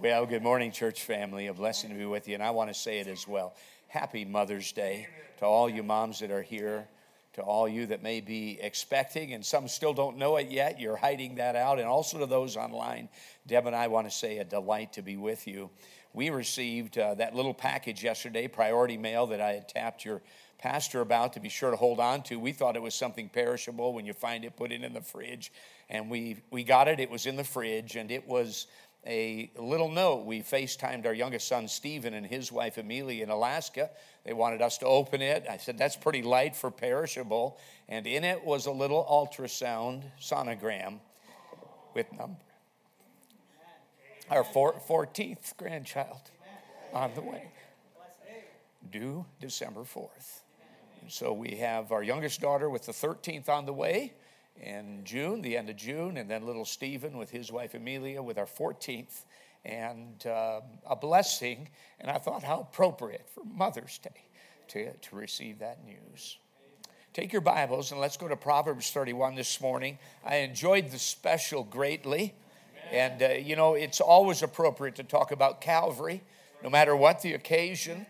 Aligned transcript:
Well, 0.00 0.26
good 0.26 0.42
morning, 0.42 0.72
church 0.72 1.02
family. 1.02 1.46
A 1.46 1.54
blessing 1.54 1.90
to 1.90 1.96
be 1.96 2.04
with 2.04 2.28
you. 2.28 2.34
And 2.34 2.42
I 2.42 2.50
want 2.50 2.68
to 2.68 2.74
say 2.74 2.98
it 2.98 3.06
as 3.06 3.28
well. 3.28 3.54
Happy 3.88 4.24
Mother's 4.24 4.72
Day 4.72 5.08
to 5.38 5.46
all 5.46 5.68
you 5.68 5.82
moms 5.82 6.18
that 6.18 6.30
are 6.30 6.42
here, 6.42 6.88
to 7.34 7.42
all 7.42 7.68
you 7.68 7.86
that 7.86 8.02
may 8.02 8.20
be 8.20 8.58
expecting, 8.60 9.32
and 9.32 9.44
some 9.44 9.68
still 9.68 9.94
don't 9.94 10.18
know 10.18 10.36
it 10.36 10.50
yet. 10.50 10.80
You're 10.80 10.96
hiding 10.96 11.36
that 11.36 11.56
out. 11.56 11.78
And 11.78 11.86
also 11.86 12.18
to 12.18 12.26
those 12.26 12.56
online, 12.56 13.08
Deb 13.46 13.66
and 13.66 13.76
I 13.76 13.86
want 13.86 14.08
to 14.08 14.14
say 14.14 14.38
a 14.38 14.44
delight 14.44 14.92
to 14.94 15.02
be 15.02 15.16
with 15.16 15.46
you. 15.46 15.70
We 16.12 16.30
received 16.30 16.98
uh, 16.98 17.14
that 17.14 17.34
little 17.34 17.54
package 17.54 18.02
yesterday, 18.04 18.48
priority 18.48 18.96
mail, 18.96 19.26
that 19.28 19.40
I 19.40 19.52
had 19.52 19.68
tapped 19.68 20.04
your 20.04 20.22
pastor 20.58 21.00
about 21.00 21.34
to 21.34 21.40
be 21.40 21.48
sure 21.48 21.70
to 21.70 21.76
hold 21.76 22.00
on 22.00 22.22
to. 22.24 22.38
We 22.38 22.52
thought 22.52 22.76
it 22.76 22.82
was 22.82 22.94
something 22.94 23.28
perishable. 23.28 23.92
When 23.92 24.06
you 24.06 24.12
find 24.12 24.44
it, 24.44 24.56
put 24.56 24.72
it 24.72 24.82
in 24.82 24.92
the 24.92 25.02
fridge. 25.02 25.52
And 25.88 26.10
we, 26.10 26.38
we 26.50 26.64
got 26.64 26.88
it, 26.88 27.00
it 27.00 27.10
was 27.10 27.26
in 27.26 27.36
the 27.36 27.44
fridge, 27.44 27.96
and 27.96 28.10
it 28.10 28.26
was 28.26 28.66
a 29.06 29.50
little 29.58 29.90
note. 29.90 30.24
We 30.24 30.42
FaceTimed 30.42 31.06
our 31.06 31.12
youngest 31.12 31.48
son, 31.48 31.68
Stephen, 31.68 32.14
and 32.14 32.26
his 32.26 32.50
wife, 32.50 32.78
Amelia, 32.78 33.22
in 33.22 33.30
Alaska. 33.30 33.90
They 34.24 34.32
wanted 34.32 34.62
us 34.62 34.78
to 34.78 34.86
open 34.86 35.20
it. 35.20 35.46
I 35.48 35.58
said, 35.58 35.78
That's 35.78 35.96
pretty 35.96 36.22
light 36.22 36.56
for 36.56 36.70
perishable. 36.70 37.58
And 37.88 38.06
in 38.06 38.24
it 38.24 38.44
was 38.44 38.66
a 38.66 38.70
little 38.70 39.04
ultrasound 39.04 40.02
sonogram 40.20 41.00
with 41.94 42.10
number. 42.12 42.40
Our 44.30 44.44
14th 44.44 45.56
grandchild 45.58 46.30
on 46.94 47.12
the 47.14 47.20
way, 47.20 47.50
due 48.90 49.26
December 49.40 49.82
4th. 49.82 50.40
And 51.02 51.12
so 51.12 51.34
we 51.34 51.56
have 51.56 51.92
our 51.92 52.02
youngest 52.02 52.40
daughter 52.40 52.70
with 52.70 52.86
the 52.86 52.92
13th 52.92 53.50
on 53.50 53.66
the 53.66 53.74
way 53.74 54.14
in 54.60 55.02
June, 55.04 55.42
the 55.42 55.56
end 55.56 55.70
of 55.70 55.76
June, 55.76 56.16
and 56.16 56.30
then 56.30 56.46
little 56.46 56.64
Stephen 56.64 57.18
with 57.18 57.30
his 57.30 57.50
wife 57.50 57.74
Amelia 57.74 58.22
with 58.22 58.38
our 58.38 58.46
14th, 58.46 59.24
and 59.64 60.26
uh, 60.26 60.60
a 60.86 60.96
blessing. 60.96 61.68
And 62.00 62.10
I 62.10 62.18
thought, 62.18 62.42
how 62.42 62.60
appropriate 62.60 63.28
for 63.28 63.42
Mother's 63.44 63.98
Day 63.98 64.24
to, 64.68 64.92
to 64.92 65.16
receive 65.16 65.58
that 65.60 65.84
news. 65.84 66.38
Take 67.12 67.32
your 67.32 67.42
Bibles 67.42 67.92
and 67.92 68.00
let's 68.00 68.16
go 68.16 68.26
to 68.26 68.36
Proverbs 68.36 68.90
31 68.90 69.36
this 69.36 69.60
morning. 69.60 69.98
I 70.24 70.36
enjoyed 70.36 70.90
the 70.90 70.98
special 70.98 71.62
greatly. 71.62 72.34
And, 72.90 73.22
uh, 73.22 73.28
you 73.28 73.56
know, 73.56 73.74
it's 73.74 74.00
always 74.00 74.42
appropriate 74.42 74.96
to 74.96 75.04
talk 75.04 75.30
about 75.32 75.60
Calvary, 75.60 76.22
no 76.62 76.70
matter 76.70 76.94
what 76.94 77.22
the 77.22 77.34
occasion. 77.34 78.06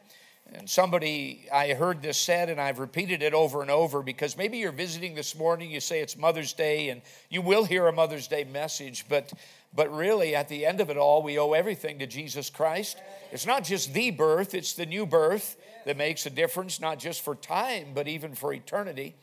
And 0.52 0.68
somebody, 0.68 1.48
I 1.52 1.72
heard 1.72 2.02
this 2.02 2.18
said, 2.18 2.50
and 2.50 2.60
I've 2.60 2.78
repeated 2.78 3.22
it 3.22 3.32
over 3.32 3.62
and 3.62 3.70
over 3.70 4.02
because 4.02 4.36
maybe 4.36 4.58
you're 4.58 4.72
visiting 4.72 5.14
this 5.14 5.34
morning, 5.34 5.70
you 5.70 5.80
say 5.80 6.00
it's 6.00 6.16
Mother's 6.16 6.52
Day, 6.52 6.90
and 6.90 7.00
you 7.30 7.40
will 7.40 7.64
hear 7.64 7.86
a 7.86 7.92
Mother's 7.92 8.28
Day 8.28 8.44
message, 8.44 9.06
but, 9.08 9.32
but 9.74 9.92
really, 9.92 10.34
at 10.36 10.48
the 10.48 10.66
end 10.66 10.80
of 10.80 10.90
it 10.90 10.98
all, 10.98 11.22
we 11.22 11.38
owe 11.38 11.52
everything 11.52 11.98
to 11.98 12.06
Jesus 12.06 12.50
Christ. 12.50 12.98
It's 13.32 13.46
not 13.46 13.64
just 13.64 13.94
the 13.94 14.10
birth, 14.10 14.54
it's 14.54 14.74
the 14.74 14.86
new 14.86 15.06
birth 15.06 15.56
that 15.86 15.96
makes 15.96 16.26
a 16.26 16.30
difference, 16.30 16.78
not 16.78 16.98
just 16.98 17.22
for 17.22 17.34
time, 17.34 17.88
but 17.94 18.06
even 18.06 18.34
for 18.34 18.52
eternity. 18.52 19.14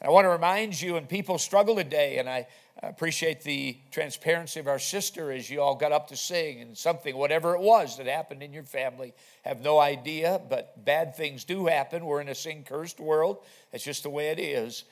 And 0.00 0.08
I 0.08 0.12
want 0.12 0.26
to 0.26 0.30
remind 0.30 0.80
you, 0.80 0.96
and 0.96 1.08
people 1.08 1.38
struggle 1.38 1.76
today, 1.76 2.18
and 2.18 2.28
I 2.28 2.46
appreciate 2.82 3.42
the 3.42 3.76
transparency 3.90 4.60
of 4.60 4.68
our 4.68 4.78
sister 4.78 5.32
as 5.32 5.50
you 5.50 5.60
all 5.60 5.74
got 5.74 5.92
up 5.92 6.08
to 6.08 6.16
sing 6.16 6.60
and 6.60 6.76
something, 6.76 7.16
whatever 7.16 7.54
it 7.54 7.60
was 7.60 7.96
that 7.96 8.06
happened 8.06 8.42
in 8.42 8.52
your 8.52 8.62
family. 8.62 9.14
Have 9.44 9.60
no 9.62 9.78
idea, 9.80 10.40
but 10.48 10.84
bad 10.84 11.16
things 11.16 11.44
do 11.44 11.66
happen. 11.66 12.04
We're 12.04 12.20
in 12.20 12.28
a 12.28 12.34
sin 12.34 12.64
cursed 12.64 13.00
world. 13.00 13.38
That's 13.72 13.84
just 13.84 14.04
the 14.04 14.10
way 14.10 14.28
it 14.28 14.38
is. 14.38 14.84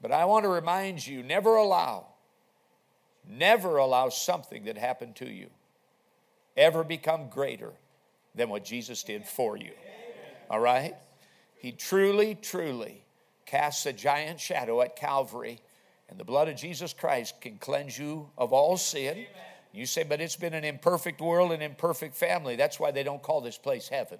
But 0.00 0.12
I 0.12 0.24
want 0.24 0.44
to 0.44 0.48
remind 0.48 1.06
you 1.06 1.22
never 1.22 1.56
allow, 1.56 2.06
never 3.28 3.76
allow 3.76 4.08
something 4.08 4.64
that 4.64 4.78
happened 4.78 5.16
to 5.16 5.28
you 5.28 5.48
ever 6.56 6.84
become 6.84 7.28
greater 7.28 7.72
than 8.34 8.48
what 8.48 8.64
Jesus 8.64 9.02
did 9.02 9.26
for 9.26 9.56
you. 9.56 9.72
All 10.50 10.60
right? 10.60 10.94
He 11.58 11.72
truly, 11.72 12.34
truly 12.34 13.04
casts 13.46 13.86
a 13.86 13.92
giant 13.92 14.40
shadow 14.40 14.80
at 14.82 14.96
Calvary, 14.96 15.60
and 16.14 16.20
the 16.20 16.24
blood 16.24 16.48
of 16.48 16.54
Jesus 16.54 16.92
Christ 16.92 17.40
can 17.40 17.58
cleanse 17.58 17.98
you 17.98 18.30
of 18.38 18.52
all 18.52 18.76
sin. 18.76 19.14
Amen. 19.14 19.26
You 19.72 19.84
say, 19.84 20.04
but 20.04 20.20
it's 20.20 20.36
been 20.36 20.54
an 20.54 20.62
imperfect 20.62 21.20
world 21.20 21.50
and 21.50 21.60
imperfect 21.60 22.14
family. 22.14 22.54
That's 22.54 22.78
why 22.78 22.92
they 22.92 23.02
don't 23.02 23.20
call 23.20 23.40
this 23.40 23.58
place 23.58 23.88
heaven. 23.88 24.18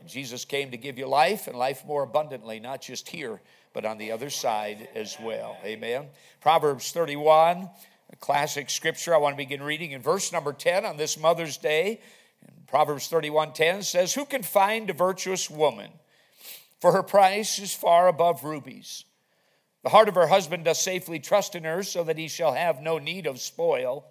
And 0.00 0.08
Jesus 0.08 0.44
came 0.44 0.72
to 0.72 0.76
give 0.76 0.98
you 0.98 1.06
life 1.06 1.46
and 1.46 1.56
life 1.56 1.84
more 1.86 2.02
abundantly, 2.02 2.58
not 2.58 2.82
just 2.82 3.08
here, 3.08 3.40
but 3.72 3.84
on 3.84 3.98
the 3.98 4.10
other 4.10 4.30
side 4.30 4.88
as 4.96 5.16
well. 5.22 5.56
Amen. 5.64 6.06
Proverbs 6.40 6.90
31, 6.90 7.70
a 8.12 8.16
classic 8.16 8.68
scripture. 8.68 9.14
I 9.14 9.18
want 9.18 9.34
to 9.34 9.36
begin 9.36 9.62
reading 9.62 9.92
in 9.92 10.02
verse 10.02 10.32
number 10.32 10.52
10 10.52 10.84
on 10.84 10.96
this 10.96 11.16
Mother's 11.16 11.56
Day. 11.56 12.00
Proverbs 12.66 13.06
31:10 13.06 13.84
says, 13.84 14.14
"Who 14.14 14.24
can 14.24 14.42
find 14.42 14.90
a 14.90 14.92
virtuous 14.92 15.48
woman? 15.48 15.92
For 16.80 16.90
her 16.90 17.04
price 17.04 17.60
is 17.60 17.72
far 17.74 18.08
above 18.08 18.42
rubies. 18.42 19.04
The 19.82 19.90
heart 19.90 20.08
of 20.08 20.14
her 20.14 20.26
husband 20.26 20.64
doth 20.64 20.76
safely 20.76 21.18
trust 21.18 21.54
in 21.54 21.64
her, 21.64 21.82
so 21.82 22.04
that 22.04 22.18
he 22.18 22.28
shall 22.28 22.52
have 22.52 22.82
no 22.82 22.98
need 22.98 23.26
of 23.26 23.40
spoil. 23.40 24.04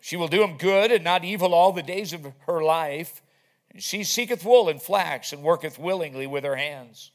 She 0.00 0.16
will 0.16 0.28
do 0.28 0.42
him 0.42 0.56
good 0.56 0.90
and 0.90 1.04
not 1.04 1.24
evil 1.24 1.54
all 1.54 1.72
the 1.72 1.82
days 1.82 2.12
of 2.12 2.26
her 2.46 2.62
life. 2.62 3.22
And 3.70 3.82
She 3.82 4.04
seeketh 4.04 4.44
wool 4.44 4.68
and 4.68 4.80
flax, 4.80 5.32
and 5.32 5.42
worketh 5.42 5.78
willingly 5.78 6.26
with 6.26 6.44
her 6.44 6.56
hands. 6.56 7.12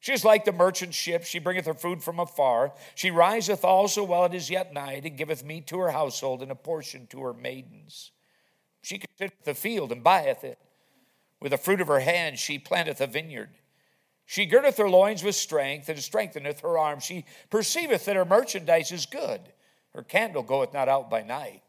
She 0.00 0.12
is 0.12 0.24
like 0.24 0.44
the 0.44 0.52
merchant 0.52 0.94
ship, 0.94 1.24
she 1.24 1.38
bringeth 1.38 1.66
her 1.66 1.74
food 1.74 2.02
from 2.02 2.20
afar. 2.20 2.72
She 2.94 3.10
riseth 3.10 3.64
also 3.64 4.04
while 4.04 4.24
it 4.26 4.34
is 4.34 4.50
yet 4.50 4.72
night, 4.72 5.04
and 5.04 5.16
giveth 5.16 5.44
meat 5.44 5.66
to 5.68 5.78
her 5.78 5.90
household, 5.90 6.42
and 6.42 6.52
a 6.52 6.56
portion 6.56 7.06
to 7.08 7.22
her 7.22 7.34
maidens. 7.34 8.12
She 8.82 8.98
considereth 8.98 9.44
the 9.44 9.54
field, 9.54 9.90
and 9.90 10.04
buyeth 10.04 10.44
it. 10.44 10.58
With 11.40 11.50
the 11.50 11.58
fruit 11.58 11.80
of 11.80 11.88
her 11.88 12.00
hand 12.00 12.38
she 12.38 12.58
planteth 12.58 13.00
a 13.00 13.06
vineyard. 13.06 13.50
She 14.30 14.44
girdeth 14.44 14.76
her 14.76 14.90
loins 14.90 15.24
with 15.24 15.36
strength, 15.36 15.88
and 15.88 15.98
strengtheneth 15.98 16.60
her 16.60 16.76
arms. 16.76 17.02
She 17.02 17.24
perceiveth 17.48 18.04
that 18.04 18.14
her 18.14 18.26
merchandise 18.26 18.92
is 18.92 19.06
good. 19.06 19.40
Her 19.94 20.02
candle 20.02 20.42
goeth 20.42 20.74
not 20.74 20.86
out 20.86 21.08
by 21.08 21.22
night. 21.22 21.62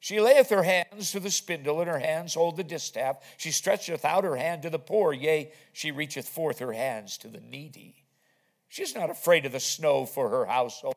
She 0.00 0.20
layeth 0.20 0.50
her 0.50 0.64
hands 0.64 1.12
to 1.12 1.20
the 1.20 1.30
spindle, 1.30 1.80
and 1.80 1.88
her 1.88 2.00
hands 2.00 2.34
hold 2.34 2.56
the 2.56 2.64
distaff. 2.64 3.18
She 3.36 3.52
stretcheth 3.52 4.04
out 4.04 4.24
her 4.24 4.34
hand 4.34 4.62
to 4.62 4.70
the 4.70 4.80
poor, 4.80 5.12
yea, 5.12 5.52
she 5.72 5.92
reacheth 5.92 6.28
forth 6.28 6.58
her 6.58 6.72
hands 6.72 7.16
to 7.18 7.28
the 7.28 7.38
needy. 7.38 8.02
She 8.68 8.82
is 8.82 8.96
not 8.96 9.08
afraid 9.08 9.46
of 9.46 9.52
the 9.52 9.60
snow 9.60 10.04
for 10.04 10.28
her 10.28 10.46
household, 10.46 10.96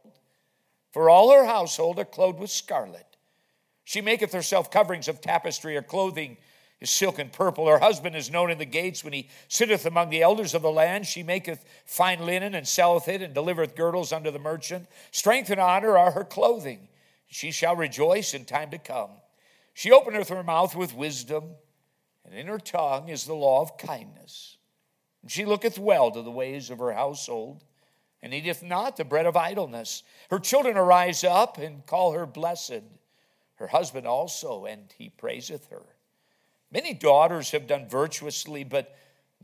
for 0.92 1.08
all 1.08 1.32
her 1.32 1.46
household 1.46 2.00
are 2.00 2.06
clothed 2.06 2.40
with 2.40 2.50
scarlet. 2.50 3.16
She 3.84 4.02
maketh 4.02 4.34
herself 4.34 4.72
coverings 4.72 5.08
of 5.08 5.22
tapestry, 5.22 5.78
or 5.78 5.84
clothing 5.84 6.38
is 6.86 6.92
silk 6.92 7.18
and 7.18 7.34
purple. 7.34 7.68
Her 7.68 7.80
husband 7.80 8.16
is 8.16 8.30
known 8.30 8.52
in 8.52 8.60
the 8.60 8.66
gates 8.66 9.04
when 9.04 9.12
he 9.12 9.28
sitteth 9.48 9.88
among 9.88 10.12
the 10.12 10.22
elders 10.22 10.54
of 10.54 10.62
the 10.62 10.72
land. 10.72 11.08
She 11.08 11.24
maketh 11.24 11.66
fine 11.84 12.24
linen 12.24 12.54
and 12.54 12.68
selleth 12.68 13.08
it, 13.08 13.24
and 13.24 13.34
delivereth 13.34 13.76
girdles 13.76 14.14
unto 14.14 14.30
the 14.30 14.38
merchant. 14.38 14.88
Strength 15.10 15.50
and 15.50 15.60
honor 15.60 15.98
are 15.98 16.12
her 16.12 16.24
clothing. 16.24 16.88
She 17.26 17.50
shall 17.50 17.76
rejoice 17.76 18.36
in 18.36 18.46
time 18.46 18.70
to 18.70 18.78
come. 18.78 19.10
She 19.74 19.92
openeth 19.92 20.30
her 20.30 20.44
mouth 20.44 20.76
with 20.76 20.96
wisdom, 20.96 21.56
and 22.24 22.36
in 22.36 22.46
her 22.46 22.60
tongue 22.60 23.10
is 23.10 23.26
the 23.26 23.34
law 23.34 23.62
of 23.62 23.80
kindness. 23.80 24.58
And 25.24 25.32
she 25.32 25.44
looketh 25.44 25.80
well 25.80 26.12
to 26.12 26.22
the 26.22 26.30
ways 26.30 26.70
of 26.70 26.78
her 26.78 26.94
household, 26.94 27.64
and 28.22 28.32
eateth 28.32 28.62
not 28.62 28.96
the 28.96 29.04
bread 29.04 29.26
of 29.26 29.36
idleness. 29.36 30.04
Her 30.30 30.40
children 30.40 30.78
arise 30.78 31.24
up 31.24 31.58
and 31.58 31.84
call 31.88 32.12
her 32.12 32.28
blessed, 32.28 32.84
her 33.56 33.68
husband 33.68 34.06
also, 34.06 34.66
and 34.66 34.94
he 35.00 35.10
praiseth 35.10 35.68
her. 35.72 35.95
Many 36.72 36.94
daughters 36.94 37.52
have 37.52 37.68
done 37.68 37.88
virtuously, 37.88 38.64
but 38.64 38.96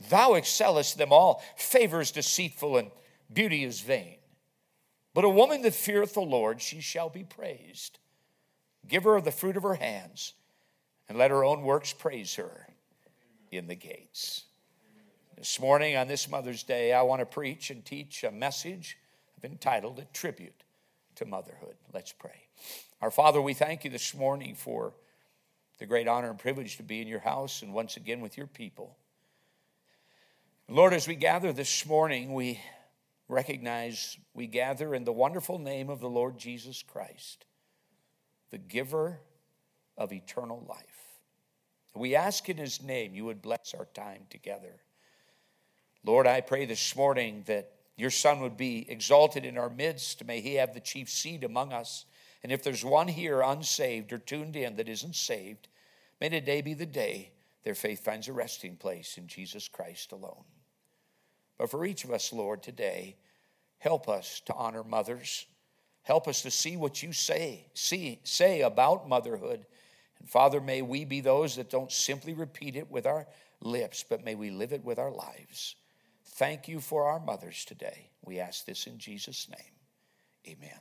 thou 0.09 0.33
excellest 0.33 0.97
them 0.97 1.13
all. 1.13 1.43
Favor 1.55 2.01
is 2.01 2.11
deceitful 2.11 2.77
and 2.77 2.91
beauty 3.31 3.63
is 3.63 3.81
vain. 3.81 4.17
But 5.13 5.25
a 5.25 5.29
woman 5.29 5.61
that 5.63 5.73
feareth 5.73 6.13
the 6.13 6.21
Lord, 6.21 6.61
she 6.61 6.81
shall 6.81 7.09
be 7.09 7.23
praised. 7.23 7.99
Give 8.87 9.03
her 9.03 9.17
of 9.17 9.25
the 9.25 9.31
fruit 9.31 9.57
of 9.57 9.63
her 9.63 9.75
hands, 9.75 10.33
and 11.07 11.17
let 11.17 11.31
her 11.31 11.43
own 11.43 11.61
works 11.63 11.93
praise 11.93 12.35
her 12.35 12.67
in 13.51 13.67
the 13.67 13.75
gates. 13.75 14.45
This 15.37 15.59
morning, 15.59 15.97
on 15.97 16.07
this 16.07 16.29
Mother's 16.29 16.63
Day, 16.63 16.93
I 16.93 17.01
want 17.01 17.19
to 17.19 17.25
preach 17.25 17.69
and 17.69 17.83
teach 17.83 18.23
a 18.23 18.31
message 18.31 18.97
I've 19.37 19.49
entitled 19.49 19.99
A 19.99 20.05
Tribute 20.13 20.63
to 21.15 21.25
Motherhood. 21.25 21.75
Let's 21.93 22.11
pray. 22.11 22.47
Our 23.01 23.11
Father, 23.11 23.41
we 23.41 23.53
thank 23.53 23.83
you 23.83 23.89
this 23.89 24.13
morning 24.13 24.55
for 24.55 24.93
the 25.81 25.87
great 25.87 26.07
honor 26.07 26.29
and 26.29 26.37
privilege 26.37 26.77
to 26.77 26.83
be 26.83 27.01
in 27.01 27.07
your 27.07 27.19
house 27.19 27.63
and 27.63 27.73
once 27.73 27.97
again 27.97 28.21
with 28.21 28.37
your 28.37 28.45
people. 28.45 28.95
Lord, 30.69 30.93
as 30.93 31.07
we 31.07 31.15
gather 31.15 31.51
this 31.51 31.87
morning, 31.87 32.35
we 32.35 32.59
recognize 33.27 34.15
we 34.35 34.45
gather 34.45 34.93
in 34.93 35.05
the 35.05 35.11
wonderful 35.11 35.57
name 35.57 35.89
of 35.89 35.99
the 35.99 36.07
Lord 36.07 36.37
Jesus 36.37 36.83
Christ, 36.83 37.45
the 38.51 38.59
giver 38.59 39.21
of 39.97 40.13
eternal 40.13 40.63
life. 40.69 40.85
We 41.95 42.15
ask 42.15 42.47
in 42.47 42.57
his 42.57 42.83
name 42.83 43.15
you 43.15 43.25
would 43.25 43.41
bless 43.41 43.73
our 43.73 43.85
time 43.85 44.27
together. 44.29 44.81
Lord, 46.05 46.27
I 46.27 46.41
pray 46.41 46.67
this 46.67 46.95
morning 46.95 47.41
that 47.47 47.71
your 47.97 48.11
son 48.11 48.41
would 48.41 48.55
be 48.55 48.85
exalted 48.87 49.45
in 49.45 49.57
our 49.57 49.71
midst. 49.71 50.23
May 50.27 50.41
he 50.41 50.53
have 50.55 50.75
the 50.75 50.79
chief 50.79 51.09
seat 51.09 51.43
among 51.43 51.73
us. 51.73 52.05
And 52.43 52.51
if 52.51 52.61
there's 52.61 52.85
one 52.85 53.07
here 53.07 53.41
unsaved 53.41 54.13
or 54.13 54.19
tuned 54.19 54.55
in 54.55 54.75
that 54.75 54.87
isn't 54.87 55.15
saved, 55.15 55.67
may 56.21 56.29
today 56.29 56.61
be 56.61 56.73
the 56.73 56.85
day 56.85 57.31
their 57.63 57.75
faith 57.75 58.03
finds 58.03 58.27
a 58.27 58.33
resting 58.33 58.75
place 58.75 59.17
in 59.17 59.27
Jesus 59.27 59.67
Christ 59.67 60.13
alone. 60.13 60.45
But 61.57 61.69
for 61.69 61.85
each 61.85 62.03
of 62.03 62.11
us, 62.11 62.31
Lord, 62.31 62.63
today, 62.63 63.17
help 63.77 64.07
us 64.07 64.41
to 64.45 64.53
honor 64.53 64.83
mothers. 64.83 65.45
Help 66.03 66.27
us 66.27 66.41
to 66.41 66.51
see 66.51 66.77
what 66.77 67.03
you 67.03 67.13
say, 67.13 67.67
see, 67.73 68.19
say 68.23 68.61
about 68.61 69.07
motherhood. 69.07 69.65
And 70.19 70.29
Father, 70.29 70.59
may 70.59 70.81
we 70.81 71.05
be 71.05 71.21
those 71.21 71.55
that 71.57 71.69
don't 71.69 71.91
simply 71.91 72.33
repeat 72.33 72.75
it 72.75 72.89
with 72.89 73.05
our 73.05 73.27
lips, 73.59 74.03
but 74.07 74.25
may 74.25 74.33
we 74.33 74.49
live 74.49 74.73
it 74.73 74.83
with 74.83 74.97
our 74.97 75.11
lives. 75.11 75.75
Thank 76.25 76.67
you 76.67 76.79
for 76.79 77.05
our 77.05 77.19
mothers 77.19 77.65
today. 77.65 78.09
We 78.23 78.39
ask 78.39 78.65
this 78.65 78.87
in 78.87 78.97
Jesus' 78.97 79.47
name. 79.49 80.55
Amen. 80.55 80.79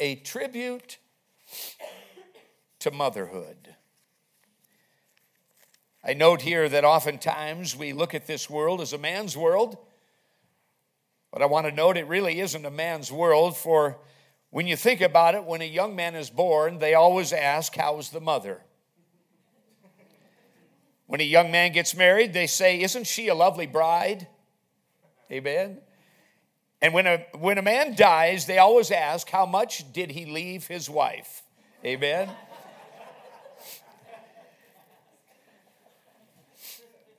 A 0.00 0.16
tribute 0.16 0.98
to 2.84 2.90
motherhood. 2.90 3.74
I 6.06 6.12
note 6.12 6.42
here 6.42 6.68
that 6.68 6.84
oftentimes 6.84 7.74
we 7.74 7.94
look 7.94 8.14
at 8.14 8.26
this 8.26 8.50
world 8.50 8.82
as 8.82 8.92
a 8.92 8.98
man's 8.98 9.38
world, 9.38 9.78
but 11.32 11.40
I 11.40 11.46
want 11.46 11.66
to 11.66 11.72
note 11.72 11.96
it 11.96 12.06
really 12.06 12.40
isn't 12.40 12.64
a 12.64 12.70
man's 12.70 13.10
world, 13.10 13.56
for 13.56 13.98
when 14.50 14.66
you 14.66 14.76
think 14.76 15.00
about 15.00 15.34
it, 15.34 15.44
when 15.44 15.62
a 15.62 15.66
young 15.66 15.96
man 15.96 16.14
is 16.14 16.28
born, 16.28 16.78
they 16.78 16.92
always 16.92 17.32
ask, 17.32 17.74
How's 17.74 18.10
the 18.10 18.20
mother? 18.20 18.60
When 21.06 21.22
a 21.22 21.24
young 21.24 21.50
man 21.50 21.72
gets 21.72 21.96
married, 21.96 22.34
they 22.34 22.46
say, 22.46 22.82
Isn't 22.82 23.06
she 23.06 23.28
a 23.28 23.34
lovely 23.34 23.66
bride? 23.66 24.28
Amen. 25.32 25.78
And 26.82 26.92
when 26.92 27.06
a, 27.06 27.24
when 27.38 27.56
a 27.56 27.62
man 27.62 27.96
dies, 27.96 28.44
they 28.44 28.58
always 28.58 28.90
ask, 28.90 29.30
How 29.30 29.46
much 29.46 29.90
did 29.90 30.10
he 30.10 30.26
leave 30.26 30.66
his 30.66 30.90
wife? 30.90 31.42
Amen. 31.82 32.28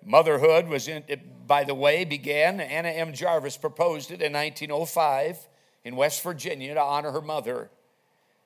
Motherhood 0.06 0.68
was, 0.68 0.88
in, 0.88 1.04
by 1.48 1.64
the 1.64 1.74
way, 1.74 2.06
began. 2.06 2.60
Anna 2.60 2.90
M. 2.90 3.12
Jarvis 3.12 3.58
proposed 3.58 4.12
it 4.12 4.22
in 4.22 4.34
1905 4.34 5.48
in 5.84 5.96
West 5.96 6.22
Virginia 6.22 6.76
to 6.76 6.82
honor 6.82 7.12
her 7.12 7.22
mother. 7.22 7.70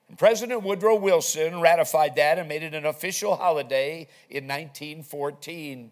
And 0.07 0.17
President 0.17 0.63
Woodrow 0.63 0.95
Wilson 0.95 1.59
ratified 1.59 2.15
that 2.15 2.39
and 2.39 2.47
made 2.47 2.63
it 2.63 2.73
an 2.73 2.85
official 2.85 3.35
holiday 3.35 4.07
in 4.29 4.47
1914. 4.47 5.91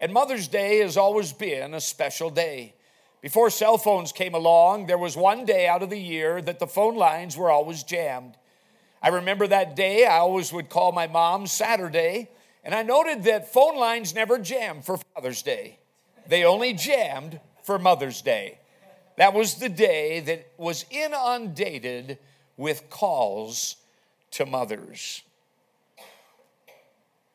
And 0.00 0.12
Mother's 0.12 0.48
Day 0.48 0.80
has 0.80 0.96
always 0.96 1.32
been 1.32 1.72
a 1.72 1.80
special 1.80 2.28
day. 2.28 2.74
Before 3.22 3.48
cell 3.48 3.78
phones 3.78 4.12
came 4.12 4.34
along, 4.34 4.86
there 4.86 4.98
was 4.98 5.16
one 5.16 5.46
day 5.46 5.66
out 5.66 5.82
of 5.82 5.90
the 5.90 5.98
year 5.98 6.42
that 6.42 6.58
the 6.58 6.66
phone 6.66 6.96
lines 6.96 7.36
were 7.36 7.50
always 7.50 7.82
jammed. 7.82 8.36
I 9.02 9.08
remember 9.08 9.46
that 9.46 9.76
day, 9.76 10.04
I 10.04 10.18
always 10.18 10.52
would 10.52 10.68
call 10.68 10.92
my 10.92 11.06
mom 11.06 11.46
Saturday 11.46 12.28
and 12.66 12.74
I 12.74 12.82
noted 12.82 13.22
that 13.24 13.52
phone 13.52 13.76
lines 13.76 14.12
never 14.12 14.38
jammed 14.38 14.84
for 14.84 14.98
Father's 15.14 15.40
Day, 15.40 15.78
they 16.26 16.44
only 16.44 16.72
jammed 16.72 17.38
for 17.62 17.78
Mother's 17.78 18.20
Day. 18.20 18.58
That 19.18 19.34
was 19.34 19.54
the 19.54 19.68
day 19.68 20.18
that 20.20 20.50
was 20.58 20.84
inundated 20.90 22.18
with 22.56 22.90
calls 22.90 23.76
to 24.32 24.44
mothers. 24.44 25.22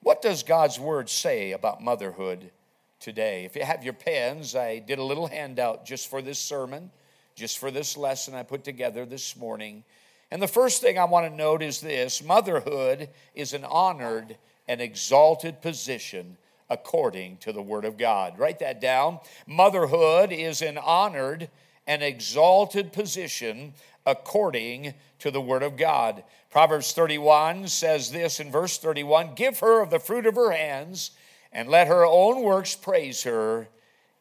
What 0.04 0.22
does 0.22 0.44
God's 0.44 0.78
word 0.78 1.10
say 1.10 1.54
about 1.54 1.82
motherhood 1.82 2.52
today? 3.00 3.46
If 3.46 3.56
you 3.56 3.64
have 3.64 3.86
your 3.86 3.94
pens, 3.94 4.54
I 4.54 4.80
did 4.80 5.00
a 5.00 5.04
little 5.04 5.28
handout 5.28 5.86
just 5.86 6.10
for 6.10 6.22
this 6.22 6.40
sermon, 6.40 6.92
just 7.36 7.58
for 7.58 7.72
this 7.72 7.96
lesson 7.96 8.36
I 8.36 8.44
put 8.44 8.66
together 8.66 9.06
this 9.06 9.38
morning. 9.38 9.86
And 10.30 10.42
the 10.42 10.48
first 10.48 10.82
thing 10.82 11.00
I 11.00 11.06
want 11.06 11.32
to 11.32 11.36
note 11.36 11.64
is 11.64 11.80
this 11.80 12.22
motherhood 12.22 13.08
is 13.34 13.54
an 13.54 13.64
honored 13.64 14.36
an 14.68 14.82
exalted 14.82 15.62
position 15.62 16.38
according 16.70 17.38
to 17.38 17.52
the 17.52 17.62
Word 17.62 17.86
of 17.86 17.98
God. 17.98 18.40
Write 18.40 18.60
that 18.60 18.80
down. 18.80 19.20
Motherhood 19.46 20.32
is 20.32 20.62
an 20.62 20.78
honored 20.78 21.50
and 21.86 22.02
exalted 22.02 22.94
position 22.94 23.74
according 24.06 24.94
to 25.20 25.32
the 25.32 25.42
Word 25.42 25.64
of 25.64 25.78
God. 25.78 26.24
Proverbs 26.50 26.94
31 26.94 27.68
says 27.68 28.12
this 28.12 28.40
in 28.40 28.52
verse 28.52 28.78
31 28.78 29.36
Give 29.36 29.60
her 29.60 29.82
of 29.82 29.90
the 29.90 30.00
fruit 30.00 30.26
of 30.26 30.36
her 30.36 30.52
hands, 30.52 31.12
and 31.52 31.68
let 31.68 31.88
her 31.88 32.06
own 32.06 32.42
works 32.42 32.76
praise 32.76 33.24
her 33.24 33.68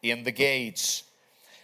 in 0.01 0.23
the 0.23 0.31
gates. 0.31 1.03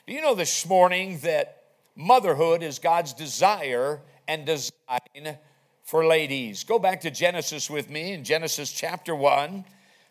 Do 0.05 0.13
you 0.13 0.21
know 0.21 0.35
this 0.35 0.65
morning 0.65 1.19
that 1.23 1.63
motherhood 1.95 2.63
is 2.63 2.79
God's 2.79 3.13
desire 3.13 3.99
and 4.27 4.45
design 4.45 5.37
for 5.87 6.05
ladies. 6.05 6.65
Go 6.65 6.79
back 6.79 6.99
to 6.99 7.09
Genesis 7.09 7.69
with 7.69 7.89
me 7.89 8.11
in 8.11 8.25
Genesis 8.25 8.73
chapter 8.73 9.15
1. 9.15 9.63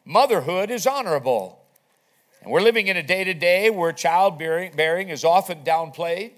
Motherhood 0.07 0.71
is 0.71 0.87
honorable. 0.87 1.61
And 2.41 2.51
we're 2.51 2.63
living 2.63 2.87
in 2.87 2.97
a 2.97 3.03
day 3.03 3.25
to 3.25 3.35
day 3.35 3.69
where 3.69 3.93
childbearing 3.93 5.11
is 5.11 5.23
often 5.23 5.65
downplayed. 5.65 6.31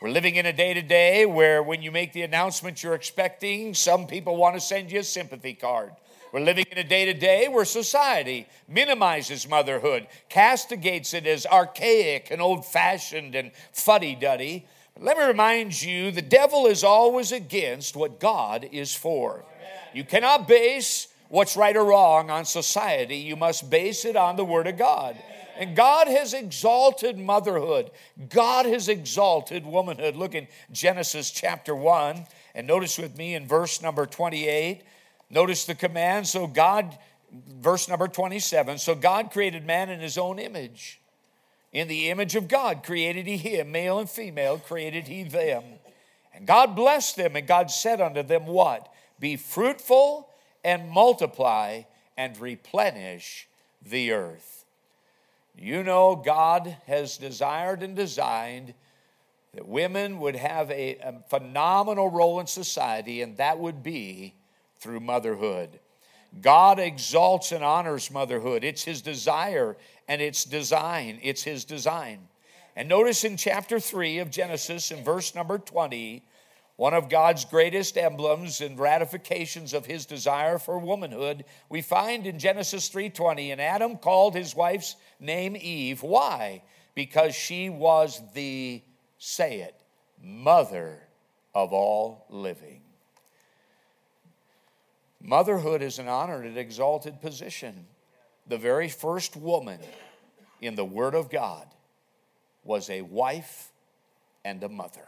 We're 0.00 0.10
living 0.10 0.36
in 0.36 0.46
a 0.46 0.52
day 0.52 0.74
to 0.74 0.82
day 0.82 1.26
where 1.26 1.60
when 1.60 1.82
you 1.82 1.90
make 1.90 2.12
the 2.12 2.22
announcement 2.22 2.84
you're 2.84 2.94
expecting, 2.94 3.74
some 3.74 4.06
people 4.06 4.36
want 4.36 4.54
to 4.54 4.60
send 4.60 4.92
you 4.92 5.00
a 5.00 5.02
sympathy 5.02 5.54
card. 5.54 5.90
We're 6.32 6.40
living 6.40 6.66
in 6.70 6.78
a 6.78 6.84
day 6.84 7.04
to 7.06 7.14
day 7.14 7.48
where 7.48 7.64
society 7.64 8.46
minimizes 8.68 9.48
motherhood, 9.48 10.06
castigates 10.28 11.14
it 11.14 11.26
as 11.26 11.46
archaic 11.46 12.28
and 12.30 12.40
old 12.40 12.64
fashioned 12.64 13.34
and 13.34 13.50
fuddy 13.72 14.14
duddy. 14.14 14.66
Let 15.00 15.18
me 15.18 15.24
remind 15.24 15.82
you 15.82 16.10
the 16.10 16.22
devil 16.22 16.66
is 16.66 16.84
always 16.84 17.32
against 17.32 17.96
what 17.96 18.20
God 18.20 18.68
is 18.70 18.94
for. 18.94 19.44
You 19.92 20.04
cannot 20.04 20.46
base 20.46 21.08
what's 21.28 21.56
right 21.56 21.76
or 21.76 21.84
wrong 21.84 22.30
on 22.30 22.44
society, 22.44 23.16
you 23.16 23.34
must 23.34 23.68
base 23.68 24.04
it 24.04 24.14
on 24.14 24.36
the 24.36 24.44
Word 24.44 24.68
of 24.68 24.78
God. 24.78 25.16
And 25.56 25.76
God 25.76 26.08
has 26.08 26.34
exalted 26.34 27.18
motherhood. 27.18 27.90
God 28.28 28.66
has 28.66 28.88
exalted 28.88 29.64
womanhood. 29.64 30.16
Look 30.16 30.34
in 30.34 30.48
Genesis 30.72 31.30
chapter 31.30 31.74
1 31.74 32.24
and 32.54 32.66
notice 32.66 32.98
with 32.98 33.16
me 33.16 33.34
in 33.34 33.46
verse 33.46 33.80
number 33.80 34.06
28. 34.06 34.82
Notice 35.30 35.64
the 35.64 35.74
command. 35.74 36.26
So 36.26 36.46
God, 36.46 36.98
verse 37.60 37.88
number 37.88 38.08
27. 38.08 38.78
So 38.78 38.94
God 38.94 39.30
created 39.30 39.64
man 39.64 39.90
in 39.90 40.00
his 40.00 40.18
own 40.18 40.38
image. 40.38 41.00
In 41.74 41.88
the 41.88 42.08
image 42.08 42.36
of 42.36 42.46
God 42.46 42.84
created 42.84 43.26
he 43.26 43.36
him, 43.36 43.72
male 43.72 43.98
and 43.98 44.08
female 44.08 44.58
created 44.58 45.08
he 45.08 45.24
them. 45.24 45.64
And 46.32 46.46
God 46.46 46.76
blessed 46.76 47.16
them, 47.16 47.34
and 47.34 47.48
God 47.48 47.68
said 47.68 48.00
unto 48.00 48.22
them, 48.22 48.46
What? 48.46 48.92
Be 49.18 49.36
fruitful 49.36 50.28
and 50.64 50.88
multiply 50.88 51.82
and 52.16 52.38
replenish 52.38 53.48
the 53.84 54.12
earth. 54.12 54.64
You 55.58 55.82
know, 55.82 56.14
God 56.14 56.76
has 56.86 57.18
desired 57.18 57.82
and 57.82 57.96
designed 57.96 58.74
that 59.54 59.66
women 59.66 60.20
would 60.20 60.36
have 60.36 60.70
a, 60.70 60.96
a 60.96 61.14
phenomenal 61.28 62.08
role 62.08 62.38
in 62.38 62.46
society, 62.46 63.20
and 63.20 63.36
that 63.36 63.58
would 63.58 63.82
be 63.82 64.34
through 64.78 65.00
motherhood. 65.00 65.80
God 66.40 66.78
exalts 66.78 67.52
and 67.52 67.64
honors 67.64 68.10
motherhood. 68.10 68.64
It's 68.64 68.84
his 68.84 69.02
desire 69.02 69.76
and 70.08 70.20
its 70.20 70.44
design. 70.44 71.18
It's 71.22 71.42
his 71.42 71.64
design. 71.64 72.28
And 72.76 72.88
notice 72.88 73.24
in 73.24 73.36
chapter 73.36 73.78
3 73.78 74.18
of 74.18 74.30
Genesis, 74.30 74.90
in 74.90 75.04
verse 75.04 75.34
number 75.34 75.58
20, 75.58 76.24
one 76.76 76.94
of 76.94 77.08
God's 77.08 77.44
greatest 77.44 77.96
emblems 77.96 78.60
and 78.60 78.78
ratifications 78.78 79.72
of 79.72 79.86
his 79.86 80.06
desire 80.06 80.58
for 80.58 80.78
womanhood, 80.78 81.44
we 81.68 81.82
find 81.82 82.26
in 82.26 82.38
Genesis 82.38 82.88
3:20, 82.88 83.52
and 83.52 83.60
Adam 83.60 83.96
called 83.96 84.34
his 84.34 84.56
wife's 84.56 84.96
name 85.20 85.56
Eve. 85.56 86.02
Why? 86.02 86.62
Because 86.94 87.34
she 87.34 87.70
was 87.70 88.20
the, 88.32 88.82
say 89.18 89.60
it, 89.60 89.80
mother 90.20 91.06
of 91.54 91.72
all 91.72 92.26
living. 92.28 92.82
Motherhood 95.20 95.80
is 95.80 96.00
an 96.00 96.08
honored 96.08 96.44
and 96.44 96.58
exalted 96.58 97.20
position. 97.20 97.86
The 98.46 98.58
very 98.58 98.88
first 98.88 99.36
woman 99.36 99.80
in 100.60 100.74
the 100.74 100.84
Word 100.84 101.14
of 101.14 101.30
God 101.30 101.66
was 102.62 102.90
a 102.90 103.02
wife 103.02 103.70
and 104.44 104.62
a 104.62 104.68
mother. 104.68 105.06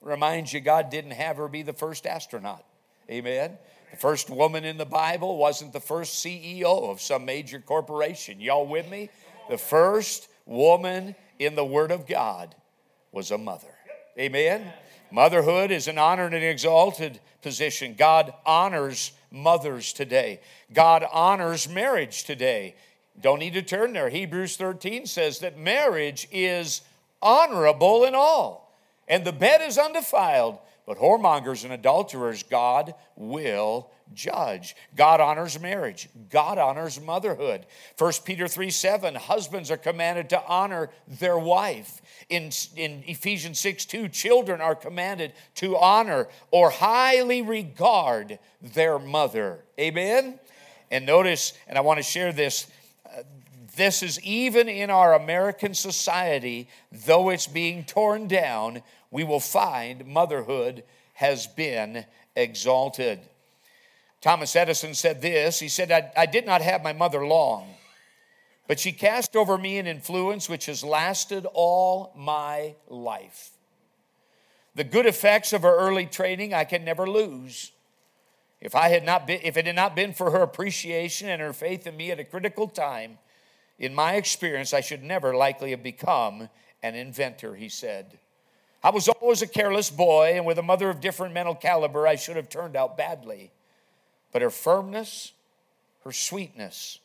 Reminds 0.00 0.52
you, 0.52 0.60
God 0.60 0.90
didn't 0.90 1.12
have 1.12 1.36
her 1.36 1.48
be 1.48 1.62
the 1.62 1.72
first 1.72 2.06
astronaut. 2.06 2.64
Amen. 3.10 3.58
The 3.90 3.96
first 3.96 4.30
woman 4.30 4.64
in 4.64 4.78
the 4.78 4.86
Bible 4.86 5.36
wasn't 5.36 5.72
the 5.72 5.80
first 5.80 6.24
CEO 6.24 6.90
of 6.90 7.00
some 7.00 7.24
major 7.24 7.60
corporation. 7.60 8.40
Y'all 8.40 8.66
with 8.66 8.88
me? 8.88 9.10
The 9.50 9.58
first 9.58 10.28
woman 10.46 11.14
in 11.38 11.54
the 11.54 11.64
Word 11.64 11.90
of 11.90 12.06
God 12.06 12.54
was 13.12 13.30
a 13.30 13.38
mother. 13.38 13.74
Amen. 14.18 14.72
Motherhood 15.12 15.70
is 15.70 15.88
an 15.88 15.98
honored 15.98 16.32
and 16.32 16.42
exalted 16.42 17.20
position. 17.42 17.94
God 17.98 18.32
honors 18.46 19.12
mothers 19.30 19.92
today. 19.92 20.40
God 20.72 21.04
honors 21.12 21.68
marriage 21.68 22.24
today. 22.24 22.74
Don't 23.20 23.38
need 23.38 23.52
to 23.52 23.62
turn 23.62 23.92
there. 23.92 24.08
Hebrews 24.08 24.56
13 24.56 25.04
says 25.04 25.40
that 25.40 25.58
marriage 25.58 26.26
is 26.32 26.80
honorable 27.20 28.04
in 28.04 28.14
all. 28.14 28.74
and 29.08 29.24
the 29.24 29.32
bed 29.32 29.60
is 29.60 29.76
undefiled. 29.76 30.58
But 30.86 30.98
whoremongers 30.98 31.64
and 31.64 31.72
adulterers, 31.72 32.42
God 32.42 32.94
will 33.14 33.90
judge. 34.14 34.76
God 34.96 35.20
honors 35.20 35.60
marriage. 35.60 36.08
God 36.30 36.58
honors 36.58 37.00
motherhood. 37.00 37.66
1 37.98 38.12
Peter 38.24 38.48
3 38.48 38.70
7, 38.70 39.14
husbands 39.14 39.70
are 39.70 39.76
commanded 39.76 40.30
to 40.30 40.42
honor 40.46 40.90
their 41.06 41.38
wife. 41.38 42.00
In, 42.28 42.50
in 42.76 43.02
Ephesians 43.06 43.58
6 43.60 43.84
2, 43.86 44.08
children 44.08 44.60
are 44.60 44.74
commanded 44.74 45.32
to 45.56 45.76
honor 45.76 46.28
or 46.50 46.70
highly 46.70 47.42
regard 47.42 48.38
their 48.60 48.98
mother. 48.98 49.64
Amen? 49.78 50.38
And 50.90 51.06
notice, 51.06 51.54
and 51.66 51.78
I 51.78 51.80
want 51.80 51.98
to 51.98 52.02
share 52.02 52.32
this 52.32 52.66
uh, 53.06 53.22
this 53.76 54.02
is 54.02 54.20
even 54.22 54.68
in 54.68 54.90
our 54.90 55.14
American 55.14 55.72
society, 55.72 56.68
though 56.90 57.30
it's 57.30 57.46
being 57.46 57.84
torn 57.84 58.28
down, 58.28 58.82
we 59.10 59.24
will 59.24 59.40
find 59.40 60.06
motherhood 60.06 60.84
has 61.14 61.46
been 61.46 62.04
exalted. 62.36 63.20
Thomas 64.22 64.54
Edison 64.54 64.94
said 64.94 65.20
this 65.20 65.58
He 65.58 65.68
said, 65.68 65.92
I, 65.92 66.10
I, 66.16 66.26
did 66.26 66.46
not 66.46 66.62
have 66.62 66.82
my 66.82 66.94
mother 66.94 67.26
long, 67.26 67.74
but 68.66 68.80
she 68.80 68.92
cast 68.92 69.36
over 69.36 69.58
me 69.58 69.76
an 69.76 69.86
influence 69.86 70.48
which 70.48 70.66
has 70.66 70.82
lasted 70.82 71.46
all 71.52 72.14
my 72.16 72.76
life. 72.88 73.50
The 74.74 74.84
good 74.84 75.04
effects 75.04 75.52
of 75.52 75.62
her 75.62 75.76
early 75.76 76.06
training 76.06 76.54
I 76.54 76.64
can 76.64 76.84
never 76.84 77.06
lose. 77.06 77.72
If, 78.60 78.76
I 78.76 78.88
had 78.88 79.04
not 79.04 79.26
been, 79.26 79.40
if 79.42 79.56
it 79.56 79.66
had 79.66 79.74
not 79.74 79.96
been 79.96 80.14
for 80.14 80.30
her 80.30 80.42
appreciation 80.42 81.28
and 81.28 81.42
her 81.42 81.52
faith 81.52 81.86
in 81.86 81.96
me 81.96 82.12
at 82.12 82.20
a 82.20 82.24
critical 82.24 82.68
time, 82.68 83.18
in 83.78 83.92
my 83.92 84.14
experience, 84.14 84.72
I 84.72 84.80
should 84.80 85.02
never 85.02 85.34
likely 85.34 85.72
have 85.72 85.82
become 85.82 86.48
an 86.80 86.94
inventor, 86.94 87.56
he 87.56 87.68
said. 87.68 88.18
I 88.84 88.90
was 88.90 89.08
always 89.08 89.42
a 89.42 89.48
careless 89.48 89.90
boy, 89.90 90.34
and 90.36 90.46
with 90.46 90.58
a 90.58 90.62
mother 90.62 90.88
of 90.88 91.00
different 91.00 91.34
mental 91.34 91.56
caliber, 91.56 92.06
I 92.06 92.14
should 92.14 92.36
have 92.36 92.48
turned 92.48 92.76
out 92.76 92.96
badly. 92.96 93.50
But 94.32 94.42
her 94.42 94.50
firmness, 94.50 95.32
her 96.04 96.12
sweetness, 96.12 96.98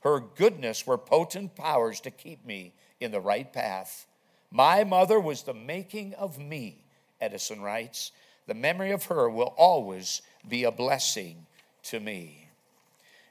her 0.00 0.20
goodness 0.20 0.86
were 0.86 0.98
potent 0.98 1.56
powers 1.56 2.00
to 2.00 2.10
keep 2.10 2.44
me 2.44 2.74
in 3.00 3.10
the 3.10 3.20
right 3.20 3.50
path. 3.50 4.06
My 4.50 4.84
mother 4.84 5.18
was 5.18 5.42
the 5.42 5.54
making 5.54 6.14
of 6.14 6.38
me, 6.38 6.84
Edison 7.20 7.62
writes. 7.62 8.12
The 8.46 8.54
memory 8.54 8.92
of 8.92 9.06
her 9.06 9.28
will 9.30 9.54
always 9.56 10.20
be 10.46 10.64
a 10.64 10.70
blessing 10.70 11.46
to 11.84 11.98
me. 11.98 12.48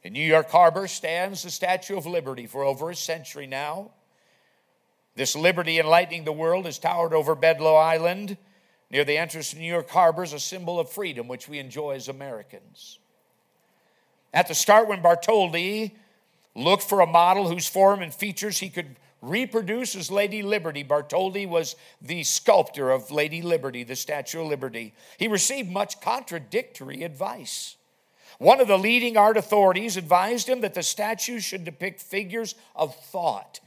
In 0.04 0.14
New 0.14 0.26
York 0.26 0.50
Harbor 0.50 0.88
stands 0.88 1.44
the 1.44 1.52
Statue 1.52 1.96
of 1.96 2.06
Liberty 2.06 2.48
for 2.48 2.64
over 2.64 2.90
a 2.90 2.96
century 2.96 3.48
now. 3.48 3.92
This 5.16 5.36
liberty 5.36 5.80
enlightening 5.80 6.24
the 6.24 6.34
world 6.34 6.66
has 6.66 6.80
towered 6.80 7.14
over 7.14 7.36
Bedloe 7.36 7.76
Island 7.76 8.36
near 8.90 9.06
the 9.06 9.18
entrance 9.18 9.52
to 9.52 9.60
New 9.60 9.72
York 9.72 9.90
Harbor 9.90 10.24
as 10.24 10.34
a 10.34 10.40
symbol 10.40 10.80
of 10.80 10.90
freedom 10.90 11.28
which 11.28 11.48
we 11.48 11.60
enjoy 11.60 11.92
as 11.92 12.10
Americans. 12.10 13.00
At 14.34 14.48
the 14.48 14.56
start, 14.56 14.88
when 14.88 15.02
Bartholdi 15.02 15.92
looked 16.56 16.84
for 16.84 17.02
a 17.02 17.08
model 17.08 17.48
whose 17.48 17.68
form 17.68 18.02
and 18.02 18.14
features 18.14 18.60
he 18.60 18.70
could 18.70 18.96
reproduce 19.22 19.96
as 19.96 20.12
Lady 20.12 20.42
Liberty, 20.42 20.84
Bartholdi 20.84 21.48
was 21.48 21.76
the 22.02 22.24
sculptor 22.24 22.92
of 22.92 23.12
Lady 23.12 23.42
Liberty, 23.42 23.84
the 23.84 23.96
Statue 23.96 24.42
of 24.42 24.48
Liberty. 24.48 24.94
He 25.18 25.28
received 25.28 25.70
much 25.72 26.02
contradictory 26.02 27.04
advice. 27.04 27.78
One 28.40 28.60
of 28.60 28.68
the 28.68 28.78
leading 28.78 29.16
art 29.16 29.38
authorities 29.38 29.96
advised 29.96 30.50
him 30.50 30.62
that 30.62 30.74
the 30.74 30.84
statue 30.84 31.40
should 31.40 31.64
depict 31.64 32.02
figures 32.02 32.56
of 32.76 32.96
thought, 32.96 33.60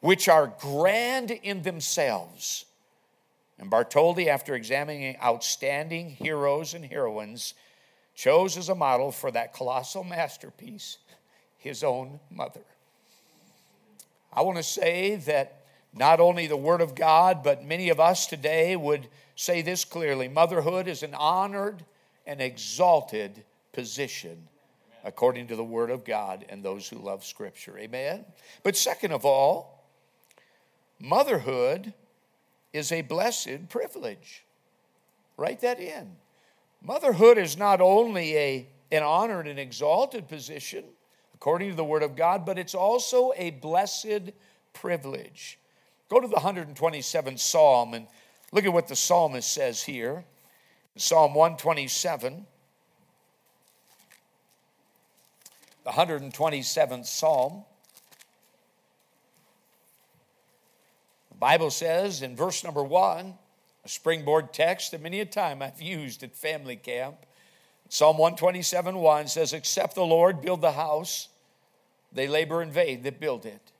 which 0.00 0.28
are 0.28 0.54
grand 0.60 1.30
in 1.30 1.62
themselves. 1.62 2.64
And 3.58 3.70
Bartholdi, 3.70 4.28
after 4.28 4.54
examining 4.54 5.16
outstanding 5.22 6.10
heroes 6.10 6.72
and 6.72 6.84
heroines, 6.84 7.52
chose 8.20 8.58
as 8.58 8.68
a 8.68 8.74
model 8.74 9.10
for 9.10 9.30
that 9.30 9.54
colossal 9.54 10.04
masterpiece 10.04 10.98
his 11.56 11.82
own 11.82 12.20
mother. 12.30 12.60
I 14.30 14.42
want 14.42 14.58
to 14.58 14.62
say 14.62 15.16
that 15.16 15.62
not 15.94 16.20
only 16.20 16.46
the 16.46 16.56
Word 16.56 16.82
of 16.82 16.94
God, 16.94 17.42
but 17.42 17.64
many 17.64 17.88
of 17.88 17.98
us 17.98 18.26
today 18.26 18.76
would 18.76 19.08
say 19.36 19.62
this 19.62 19.86
clearly 19.86 20.28
motherhood 20.28 20.86
is 20.86 21.02
an 21.02 21.14
honored 21.14 21.82
and 22.26 22.42
exalted 22.42 23.42
position 23.72 24.48
according 25.02 25.46
to 25.46 25.56
the 25.56 25.64
Word 25.64 25.88
of 25.88 26.04
God 26.04 26.44
and 26.50 26.62
those 26.62 26.86
who 26.86 26.98
love 26.98 27.24
Scripture. 27.24 27.78
Amen? 27.78 28.26
But 28.62 28.76
second 28.76 29.12
of 29.12 29.24
all, 29.24 29.82
motherhood 30.98 31.94
is 32.74 32.92
a 32.92 33.00
blessed 33.00 33.70
privilege. 33.70 34.44
Write 35.38 35.62
that 35.62 35.80
in. 35.80 36.16
Motherhood 36.82 37.38
is 37.38 37.56
not 37.56 37.80
only 37.80 38.36
a, 38.36 38.68
an 38.90 39.02
honored 39.02 39.46
and 39.46 39.58
exalted 39.58 40.28
position, 40.28 40.84
according 41.34 41.70
to 41.70 41.76
the 41.76 41.84
Word 41.84 42.02
of 42.02 42.16
God, 42.16 42.46
but 42.46 42.58
it's 42.58 42.74
also 42.74 43.32
a 43.36 43.50
blessed 43.50 44.32
privilege. 44.72 45.58
Go 46.08 46.20
to 46.20 46.28
the 46.28 46.36
127th 46.36 47.38
Psalm 47.38 47.94
and 47.94 48.06
look 48.52 48.64
at 48.64 48.72
what 48.72 48.88
the 48.88 48.96
psalmist 48.96 49.52
says 49.52 49.82
here. 49.82 50.24
Psalm 50.96 51.34
127. 51.34 52.46
the 55.84 55.90
127th 55.90 57.06
Psalm. 57.06 57.64
The 61.30 61.36
Bible 61.36 61.70
says 61.70 62.22
in 62.22 62.36
verse 62.36 62.62
number 62.62 62.84
one, 62.84 63.34
a 63.84 63.88
springboard 63.88 64.52
text 64.52 64.90
that 64.90 65.02
many 65.02 65.20
a 65.20 65.24
time 65.24 65.62
I've 65.62 65.80
used 65.80 66.22
at 66.22 66.36
family 66.36 66.76
camp. 66.76 67.16
Psalm 67.88 68.18
127 68.18 68.96
1 68.96 69.28
says, 69.28 69.52
Except 69.52 69.94
the 69.94 70.04
Lord 70.04 70.40
build 70.40 70.60
the 70.60 70.72
house, 70.72 71.28
they 72.12 72.28
labor 72.28 72.62
in 72.62 72.70
vain 72.70 73.02
that 73.02 73.20
build 73.20 73.46
it. 73.46 73.72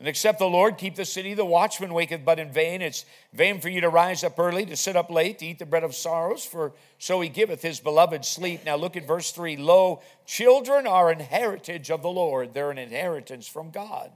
And 0.00 0.08
except 0.08 0.38
the 0.38 0.46
Lord 0.46 0.78
keep 0.78 0.94
the 0.96 1.04
city, 1.04 1.34
the 1.34 1.44
watchman 1.44 1.92
waketh 1.92 2.24
but 2.24 2.38
in 2.38 2.50
vain. 2.50 2.80
It's 2.80 3.04
vain 3.34 3.60
for 3.60 3.68
you 3.68 3.82
to 3.82 3.90
rise 3.90 4.24
up 4.24 4.38
early, 4.38 4.64
to 4.64 4.76
sit 4.76 4.96
up 4.96 5.10
late, 5.10 5.38
to 5.40 5.46
eat 5.46 5.58
the 5.58 5.66
bread 5.66 5.84
of 5.84 5.94
sorrows, 5.94 6.42
for 6.42 6.72
so 6.98 7.20
he 7.20 7.28
giveth 7.28 7.60
his 7.60 7.80
beloved 7.80 8.24
sleep. 8.24 8.64
Now 8.64 8.76
look 8.76 8.96
at 8.96 9.06
verse 9.06 9.30
3 9.30 9.58
Lo, 9.58 10.00
children 10.24 10.86
are 10.86 11.10
an 11.10 11.20
heritage 11.20 11.90
of 11.90 12.00
the 12.00 12.08
Lord, 12.08 12.54
they're 12.54 12.70
an 12.70 12.78
inheritance 12.78 13.46
from 13.46 13.70
God. 13.70 14.10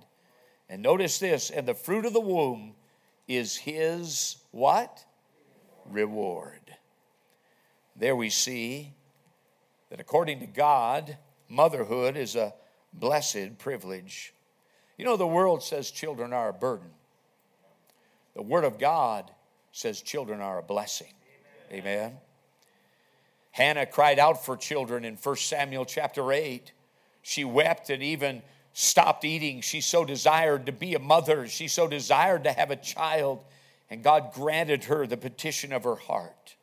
And 0.71 0.83
notice 0.83 1.19
this, 1.19 1.51
and 1.51 1.69
the 1.69 1.75
fruit 1.75 2.07
of 2.07 2.15
the 2.15 2.21
womb 2.21 2.73
is 3.29 3.55
his 3.55 4.37
what? 4.55 5.05
Reward. 5.85 6.61
There 7.97 8.15
we 8.15 8.31
see 8.31 8.93
that 9.91 9.99
according 9.99 10.39
to 10.41 10.47
God, 10.47 11.19
motherhood 11.49 12.17
is 12.17 12.37
a 12.37 12.55
blessed 12.93 13.59
privilege. 13.59 14.33
You 14.97 15.05
know, 15.05 15.17
the 15.17 15.27
world 15.27 15.65
says 15.65 15.91
children 15.91 16.33
are 16.33 16.51
a 16.51 16.53
burden. 16.53 16.91
The 18.35 18.43
Word 18.43 18.63
of 18.63 18.79
God 18.79 19.29
says 19.73 20.01
children 20.01 20.41
are 20.41 20.61
a 20.61 20.63
blessing. 20.63 21.13
Amen. 21.73 21.83
Amen. 21.87 22.13
Hannah 23.51 23.87
cried 23.87 24.21
out 24.21 24.45
for 24.45 24.57
children 24.57 25.05
in 25.05 25.17
1 25.17 25.37
Samuel 25.37 25.85
chapter 25.85 26.33
8. 26.33 26.71
She 27.23 27.45
wept 27.45 27.91
and 27.91 28.05
even 28.05 28.43
stopped 28.73 29.25
eating. 29.25 29.63
She 29.63 29.81
so 29.81 30.05
desired 30.05 30.67
to 30.67 30.73
be 30.73 30.95
a 30.95 31.01
mother. 31.01 31.49
She 31.49 31.67
so 31.67 31.89
desired 31.89 32.45
to 32.45 32.53
have 32.53 32.71
a 32.71 32.77
child. 32.77 33.41
And 33.91 34.03
God 34.03 34.33
granted 34.33 34.85
her 34.85 35.07
the 35.07 35.17
petition 35.17 35.73
of 35.73 35.85
her 35.85 35.97
heart. 35.97 36.57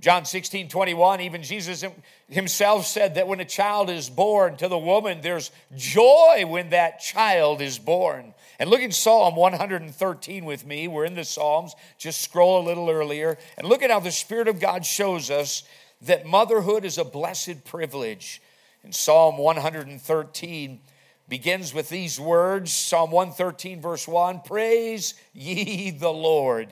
John 0.00 0.26
16, 0.26 0.68
21, 0.68 1.22
even 1.22 1.42
Jesus 1.42 1.82
himself 2.28 2.84
said 2.84 3.14
that 3.14 3.26
when 3.26 3.40
a 3.40 3.44
child 3.44 3.88
is 3.88 4.10
born 4.10 4.56
to 4.58 4.68
the 4.68 4.76
woman, 4.76 5.20
there's 5.22 5.50
joy 5.76 6.44
when 6.46 6.70
that 6.70 7.00
child 7.00 7.62
is 7.62 7.78
born. 7.78 8.34
And 8.58 8.68
look 8.68 8.82
at 8.82 8.92
Psalm 8.92 9.34
113 9.34 10.44
with 10.44 10.66
me. 10.66 10.88
We're 10.88 11.06
in 11.06 11.14
the 11.14 11.24
Psalms. 11.24 11.74
Just 11.96 12.20
scroll 12.20 12.60
a 12.60 12.66
little 12.66 12.90
earlier. 12.90 13.38
And 13.56 13.66
look 13.66 13.82
at 13.82 13.90
how 13.90 14.00
the 14.00 14.12
Spirit 14.12 14.46
of 14.46 14.60
God 14.60 14.84
shows 14.84 15.30
us 15.30 15.62
that 16.02 16.26
motherhood 16.26 16.84
is 16.84 16.98
a 16.98 17.04
blessed 17.04 17.64
privilege. 17.64 18.42
In 18.82 18.92
Psalm 18.92 19.38
113, 19.38 20.80
begins 21.28 21.72
with 21.74 21.88
these 21.88 22.20
words 22.20 22.72
Psalm 22.72 23.10
113, 23.10 23.80
verse 23.80 24.06
1 24.06 24.40
Praise 24.40 25.14
ye 25.32 25.90
the 25.90 26.12
Lord. 26.12 26.68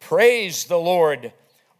Praise 0.00 0.64
the 0.64 0.78
Lord 0.78 1.32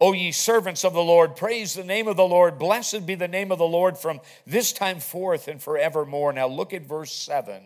O 0.03 0.11
ye 0.11 0.33
servants 0.33 0.83
of 0.83 0.91
the 0.91 1.01
Lord, 1.01 1.37
praise 1.37 1.75
the 1.75 1.83
name 1.85 2.09
of 2.09 2.17
the 2.17 2.27
Lord. 2.27 2.59
Blessed 2.59 3.05
be 3.05 3.15
the 3.15 3.29
name 3.29 3.53
of 3.53 3.57
the 3.57 3.63
Lord 3.63 3.97
from 3.97 4.19
this 4.45 4.73
time 4.73 4.99
forth 4.99 5.47
and 5.47 5.63
forevermore. 5.63 6.33
Now 6.33 6.47
look 6.47 6.73
at 6.73 6.81
verse 6.81 7.13
7. 7.13 7.63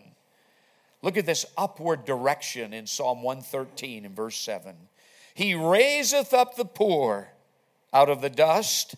Look 1.02 1.18
at 1.18 1.26
this 1.26 1.48
upward 1.58 2.06
direction 2.06 2.74
in 2.74 2.86
Psalm 2.86 3.24
113 3.24 4.06
and 4.06 4.16
verse 4.16 4.38
7. 4.38 4.76
He 5.34 5.56
raiseth 5.56 6.32
up 6.32 6.56
the 6.56 6.66
poor 6.66 7.30
out 7.92 8.08
of 8.08 8.22
the 8.22 8.30
dust 8.30 8.94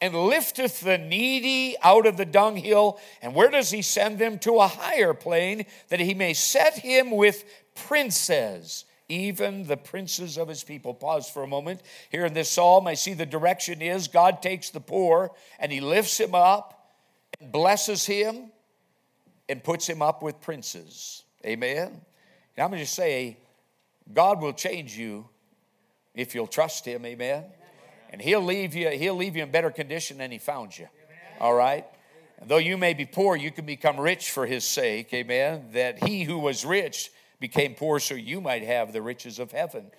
and 0.00 0.14
lifteth 0.14 0.80
the 0.80 0.98
needy 0.98 1.76
out 1.82 2.06
of 2.06 2.16
the 2.16 2.24
dunghill. 2.24 3.00
And 3.20 3.34
where 3.34 3.50
does 3.50 3.70
he 3.70 3.82
send 3.82 4.18
them? 4.18 4.38
To 4.40 4.56
a 4.60 4.68
higher 4.68 5.14
plane, 5.14 5.66
that 5.88 6.00
he 6.00 6.14
may 6.14 6.34
set 6.34 6.78
him 6.78 7.10
with 7.10 7.44
princes 7.74 8.84
even 9.08 9.64
the 9.66 9.76
princes 9.76 10.36
of 10.36 10.48
his 10.48 10.62
people. 10.62 10.92
Pause 10.92 11.30
for 11.30 11.42
a 11.42 11.46
moment. 11.46 11.80
Here 12.10 12.26
in 12.26 12.34
this 12.34 12.50
psalm, 12.50 12.86
I 12.86 12.94
see 12.94 13.14
the 13.14 13.26
direction 13.26 13.80
is 13.80 14.08
God 14.08 14.42
takes 14.42 14.70
the 14.70 14.80
poor 14.80 15.32
and 15.58 15.72
he 15.72 15.80
lifts 15.80 16.18
him 16.18 16.34
up 16.34 16.92
and 17.40 17.50
blesses 17.50 18.04
him 18.04 18.50
and 19.48 19.64
puts 19.64 19.86
him 19.86 20.02
up 20.02 20.22
with 20.22 20.40
princes. 20.40 21.24
Amen. 21.44 21.88
And 22.56 22.64
I'm 22.64 22.70
going 22.70 22.82
to 22.82 22.86
say, 22.86 23.38
God 24.12 24.42
will 24.42 24.52
change 24.52 24.96
you 24.96 25.28
if 26.14 26.34
you'll 26.34 26.46
trust 26.46 26.84
him. 26.84 27.06
Amen. 27.06 27.44
And 28.10 28.20
he'll 28.20 28.42
leave 28.42 28.74
you, 28.74 28.88
he'll 28.90 29.16
leave 29.16 29.36
you 29.36 29.42
in 29.42 29.50
better 29.50 29.70
condition 29.70 30.18
than 30.18 30.30
he 30.30 30.38
found 30.38 30.76
you. 30.76 30.88
All 31.40 31.54
right? 31.54 31.84
Though 32.46 32.58
you 32.58 32.76
may 32.76 32.94
be 32.94 33.04
poor, 33.04 33.36
you 33.36 33.50
can 33.50 33.66
become 33.66 33.98
rich 33.98 34.30
for 34.30 34.46
his 34.46 34.64
sake. 34.64 35.12
Amen. 35.12 35.66
That 35.72 36.02
he 36.04 36.22
who 36.22 36.38
was 36.38 36.64
rich 36.64 37.10
became 37.40 37.74
poor 37.74 37.98
so 37.98 38.14
you 38.14 38.40
might 38.40 38.62
have 38.62 38.92
the 38.92 39.02
riches 39.02 39.38
of 39.38 39.52
heaven. 39.52 39.90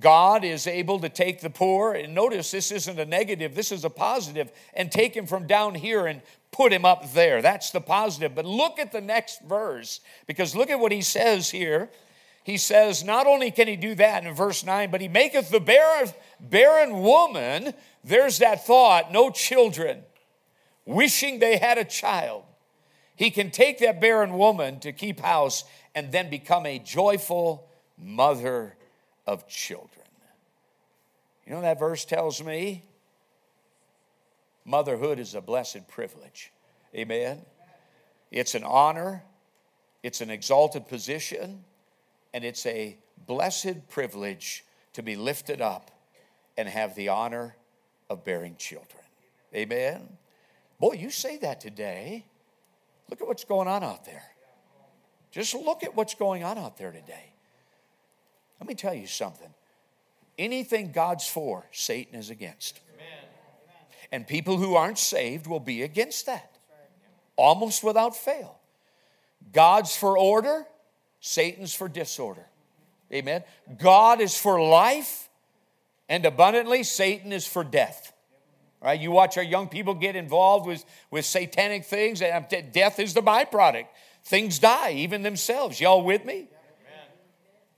God 0.00 0.42
is 0.44 0.66
able 0.66 0.98
to 1.00 1.08
take 1.08 1.40
the 1.40 1.50
poor, 1.50 1.92
and 1.92 2.14
notice 2.14 2.50
this 2.50 2.72
isn't 2.72 2.98
a 2.98 3.04
negative, 3.04 3.54
this 3.54 3.70
is 3.70 3.84
a 3.84 3.90
positive, 3.90 4.50
and 4.74 4.90
take 4.90 5.16
him 5.16 5.26
from 5.26 5.46
down 5.46 5.76
here 5.76 6.06
and 6.06 6.20
put 6.50 6.72
him 6.72 6.84
up 6.84 7.12
there. 7.12 7.40
That's 7.40 7.70
the 7.70 7.80
positive. 7.80 8.34
But 8.34 8.44
look 8.44 8.80
at 8.80 8.90
the 8.90 9.00
next 9.00 9.42
verse, 9.42 10.00
because 10.26 10.56
look 10.56 10.68
at 10.68 10.80
what 10.80 10.90
he 10.90 11.00
says 11.00 11.50
here. 11.50 11.90
He 12.44 12.58
says, 12.58 13.02
not 13.02 13.26
only 13.26 13.50
can 13.50 13.68
he 13.68 13.76
do 13.76 13.94
that 13.94 14.24
in 14.24 14.34
verse 14.34 14.64
9, 14.64 14.90
but 14.90 15.00
he 15.00 15.08
maketh 15.08 15.50
the 15.50 15.60
barren, 15.60 16.10
barren 16.38 17.00
woman, 17.00 17.72
there's 18.04 18.38
that 18.38 18.66
thought, 18.66 19.10
no 19.10 19.30
children, 19.30 20.02
wishing 20.84 21.38
they 21.38 21.56
had 21.56 21.78
a 21.78 21.84
child. 21.84 22.44
He 23.16 23.30
can 23.30 23.50
take 23.50 23.78
that 23.78 23.98
barren 23.98 24.34
woman 24.34 24.78
to 24.80 24.92
keep 24.92 25.20
house 25.20 25.64
and 25.94 26.12
then 26.12 26.28
become 26.28 26.66
a 26.66 26.78
joyful 26.78 27.66
mother 27.96 28.76
of 29.26 29.48
children. 29.48 29.88
You 31.46 31.54
know 31.54 31.62
that 31.62 31.78
verse 31.78 32.04
tells 32.04 32.42
me? 32.42 32.84
Motherhood 34.66 35.18
is 35.18 35.34
a 35.34 35.40
blessed 35.40 35.88
privilege. 35.88 36.52
Amen. 36.94 37.40
It's 38.30 38.54
an 38.54 38.64
honor, 38.64 39.22
it's 40.02 40.20
an 40.20 40.28
exalted 40.28 40.88
position, 40.88 41.64
and 42.34 42.44
it's 42.44 42.66
a 42.66 42.98
blessed 43.26 43.88
privilege 43.88 44.64
to 44.92 45.02
be 45.02 45.16
lifted 45.16 45.62
up 45.62 45.92
and 46.58 46.68
have 46.68 46.94
the 46.96 47.08
honor 47.08 47.56
of 48.10 48.24
bearing 48.24 48.56
children. 48.56 49.02
Amen. 49.54 50.18
Boy, 50.80 50.94
you 50.94 51.10
say 51.10 51.38
that 51.38 51.60
today. 51.60 52.26
Look 53.08 53.22
at 53.22 53.28
what's 53.28 53.44
going 53.44 53.68
on 53.68 53.84
out 53.84 54.04
there. 54.04 54.24
Just 55.30 55.54
look 55.54 55.84
at 55.84 55.94
what's 55.94 56.14
going 56.14 56.42
on 56.42 56.58
out 56.58 56.76
there 56.76 56.90
today. 56.90 57.32
Let 58.60 58.68
me 58.68 58.74
tell 58.74 58.94
you 58.94 59.06
something. 59.06 59.52
Anything 60.36 60.90
God's 60.90 61.26
for, 61.28 61.64
Satan 61.70 62.18
is 62.18 62.30
against. 62.30 62.80
And 64.10 64.26
people 64.26 64.56
who 64.56 64.74
aren't 64.74 64.98
saved 64.98 65.46
will 65.46 65.60
be 65.60 65.82
against 65.82 66.26
that, 66.26 66.56
almost 67.36 67.82
without 67.82 68.16
fail. 68.16 68.58
God's 69.52 69.96
for 69.96 70.18
order, 70.18 70.66
Satan's 71.26 71.74
for 71.74 71.88
disorder. 71.88 72.44
Amen. 73.10 73.44
God 73.78 74.20
is 74.20 74.36
for 74.36 74.60
life 74.60 75.30
and 76.06 76.26
abundantly, 76.26 76.82
Satan 76.82 77.32
is 77.32 77.46
for 77.46 77.64
death. 77.64 78.12
Right? 78.82 79.00
You 79.00 79.10
watch 79.10 79.38
our 79.38 79.42
young 79.42 79.68
people 79.68 79.94
get 79.94 80.16
involved 80.16 80.66
with, 80.66 80.84
with 81.10 81.24
satanic 81.24 81.86
things, 81.86 82.20
and 82.20 82.46
death 82.72 83.00
is 83.00 83.14
the 83.14 83.22
byproduct. 83.22 83.86
Things 84.24 84.58
die, 84.58 84.92
even 84.92 85.22
themselves. 85.22 85.80
Y'all 85.80 86.04
with 86.04 86.26
me? 86.26 86.48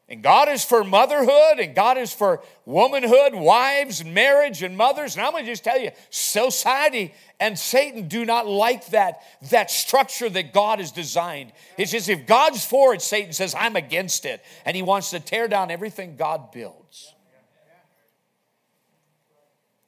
And 0.09 0.23
God 0.23 0.49
is 0.49 0.65
for 0.65 0.85
motherhood, 0.85 1.59
and 1.59 1.75
God 1.75 1.99
is 1.99 2.13
for 2.13 2.41
womanhood, 2.65 3.35
wives, 3.35 4.05
marriage, 4.05 4.63
and 4.63 4.77
mothers. 4.77 5.17
And 5.17 5.27
I'm 5.27 5.33
going 5.33 5.45
to 5.45 5.51
just 5.51 5.65
tell 5.65 5.81
you, 5.81 5.91
society 6.11 7.13
and 7.41 7.59
Satan 7.59 8.07
do 8.07 8.25
not 8.25 8.47
like 8.47 8.87
that, 8.88 9.23
that 9.51 9.69
structure 9.69 10.29
that 10.29 10.53
God 10.53 10.79
has 10.79 10.92
designed. 10.92 11.51
It's 11.77 11.90
just 11.90 12.09
if 12.09 12.25
God's 12.25 12.64
for 12.64 12.95
it, 12.95 13.03
Satan 13.03 13.33
says, 13.33 13.53
I'm 13.59 13.75
against 13.75 14.27
it. 14.27 14.45
And 14.64 14.77
he 14.77 14.83
wants 14.83 15.11
to 15.11 15.19
tear 15.19 15.49
down 15.49 15.73
everything 15.73 16.14
God 16.14 16.53
builds. 16.53 17.12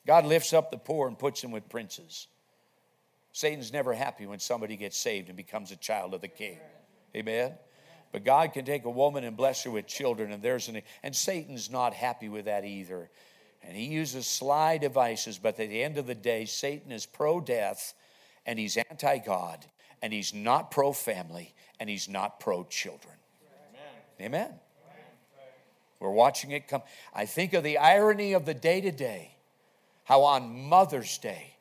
God 0.04 0.24
lifts 0.24 0.52
up 0.52 0.72
the 0.72 0.78
poor 0.78 1.06
and 1.06 1.16
puts 1.16 1.42
them 1.42 1.52
with 1.52 1.68
princes. 1.68 2.26
Satan's 3.30 3.72
never 3.72 3.94
happy 3.94 4.26
when 4.26 4.40
somebody 4.40 4.74
gets 4.74 4.96
saved 4.96 5.28
and 5.28 5.36
becomes 5.36 5.70
a 5.70 5.76
child 5.76 6.12
of 6.12 6.22
the 6.22 6.28
king. 6.28 6.58
Amen. 7.14 7.52
But 8.10 8.24
God 8.24 8.52
can 8.52 8.64
take 8.64 8.84
a 8.84 8.90
woman 8.90 9.24
and 9.24 9.36
bless 9.36 9.64
her 9.64 9.70
with 9.70 9.86
children, 9.86 10.32
and 10.32 10.42
there's 10.42 10.68
an 10.68 10.82
and 11.02 11.14
Satan's 11.14 11.70
not 11.70 11.92
happy 11.92 12.28
with 12.28 12.46
that 12.46 12.64
either. 12.64 13.10
And 13.62 13.76
he 13.76 13.84
uses 13.84 14.26
sly 14.26 14.78
devices, 14.78 15.38
but 15.38 15.58
at 15.60 15.68
the 15.68 15.82
end 15.82 15.98
of 15.98 16.06
the 16.06 16.14
day, 16.14 16.44
Satan 16.44 16.92
is 16.92 17.04
pro-death 17.06 17.94
and 18.46 18.58
he's 18.58 18.78
anti-God, 18.78 19.66
and 20.00 20.10
he's 20.10 20.32
not 20.32 20.70
pro-family, 20.70 21.54
and 21.78 21.90
he's 21.90 22.08
not 22.08 22.40
pro-children. 22.40 23.14
Amen. 24.18 24.48
Amen. 24.48 24.54
We're 26.00 26.10
watching 26.12 26.52
it 26.52 26.66
come. 26.66 26.82
I 27.12 27.26
think 27.26 27.52
of 27.52 27.62
the 27.62 27.76
irony 27.76 28.32
of 28.32 28.46
the 28.46 28.54
day 28.54 28.80
to 28.80 28.90
day, 28.90 29.32
how 30.04 30.22
on 30.22 30.66
Mother's 30.68 31.18
Day, 31.18 31.57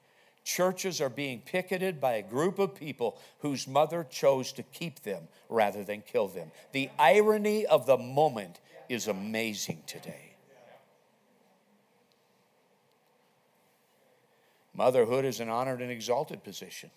churches 0.48 1.02
are 1.02 1.10
being 1.10 1.42
picketed 1.42 2.00
by 2.00 2.14
a 2.14 2.22
group 2.22 2.58
of 2.58 2.74
people 2.74 3.20
whose 3.40 3.68
mother 3.68 4.08
chose 4.10 4.54
to 4.54 4.64
keep 4.64 5.04
them 5.04 5.28
rather 5.50 5.84
than 5.84 6.02
kill 6.02 6.30
them. 6.30 6.50
The 6.72 6.90
irony 6.98 7.66
of 7.66 7.86
the 7.86 7.98
moment 7.98 8.62
is 8.88 9.10
amazing 9.10 9.84
today. 9.86 10.36
Motherhood 14.74 15.26
is 15.26 15.42
an 15.42 15.50
honored 15.50 15.82
and 15.82 15.92
exalted 15.92 16.46
position. 16.46 16.92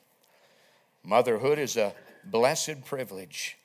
Motherhood 1.02 1.58
is 1.58 1.76
a 1.76 1.92
blessed 2.24 2.84
privilege. 2.84 3.56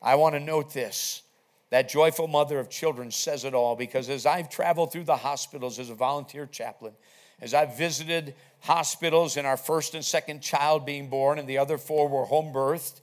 I 0.00 0.14
want 0.14 0.36
to 0.36 0.40
note 0.40 0.72
this. 0.72 1.22
That 1.70 1.88
joyful 1.88 2.28
mother 2.28 2.60
of 2.60 2.70
children 2.70 3.10
says 3.10 3.44
it 3.44 3.52
all 3.52 3.74
because 3.74 4.08
as 4.08 4.26
I've 4.26 4.48
traveled 4.48 4.92
through 4.92 5.04
the 5.04 5.16
hospitals 5.16 5.80
as 5.80 5.90
a 5.90 5.96
volunteer 5.96 6.46
chaplain, 6.46 6.92
as 7.40 7.54
I've 7.54 7.76
visited 7.76 8.34
hospitals 8.60 9.36
and 9.36 9.46
our 9.46 9.56
first 9.56 9.94
and 9.94 10.04
second 10.04 10.40
child 10.40 10.86
being 10.86 11.08
born, 11.08 11.38
and 11.38 11.48
the 11.48 11.58
other 11.58 11.78
four 11.78 12.08
were 12.08 12.24
home 12.24 12.52
birthed, 12.52 13.00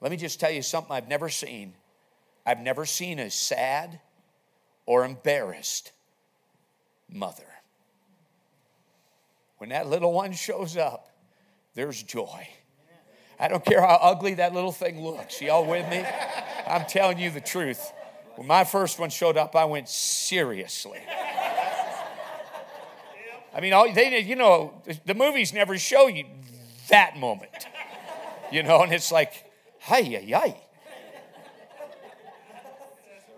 let 0.00 0.10
me 0.10 0.16
just 0.16 0.38
tell 0.38 0.50
you 0.50 0.62
something 0.62 0.92
I've 0.92 1.08
never 1.08 1.28
seen. 1.28 1.74
I've 2.44 2.60
never 2.60 2.86
seen 2.86 3.18
a 3.18 3.30
sad 3.30 4.00
or 4.84 5.04
embarrassed 5.04 5.92
mother. 7.10 7.46
When 9.58 9.70
that 9.70 9.88
little 9.88 10.12
one 10.12 10.32
shows 10.32 10.76
up, 10.76 11.10
there's 11.74 12.02
joy. 12.02 12.48
I 13.38 13.48
don't 13.48 13.64
care 13.64 13.80
how 13.80 13.98
ugly 14.00 14.34
that 14.34 14.54
little 14.54 14.72
thing 14.72 15.02
looks. 15.02 15.42
Y'all 15.42 15.66
with 15.66 15.88
me? 15.90 16.04
I'm 16.66 16.86
telling 16.86 17.18
you 17.18 17.30
the 17.30 17.40
truth. 17.40 17.92
When 18.36 18.46
my 18.46 18.64
first 18.64 18.98
one 18.98 19.10
showed 19.10 19.36
up, 19.36 19.56
I 19.56 19.64
went 19.64 19.88
seriously. 19.88 21.00
I 23.56 23.60
mean, 23.62 23.72
all, 23.72 23.90
they, 23.90 24.20
you 24.20 24.36
know, 24.36 24.82
the 25.06 25.14
movies 25.14 25.54
never 25.54 25.78
show 25.78 26.08
you 26.08 26.26
that 26.90 27.16
moment, 27.16 27.66
you 28.52 28.62
know, 28.62 28.82
and 28.82 28.92
it's 28.92 29.10
like, 29.10 29.50
hi, 29.80 30.00
yi, 30.00 30.18
yi. 30.20 30.54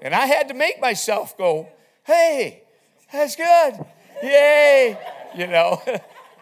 And 0.03 0.15
I 0.15 0.27
had 0.27 0.49
to 0.49 0.55
make 0.55 0.81
myself 0.81 1.39
go, 1.39 1.69
hey, 2.05 2.65
that's 3.13 3.37
good. 3.37 3.87
Yay. 4.21 4.99
You 5.37 5.47
know, 5.47 5.81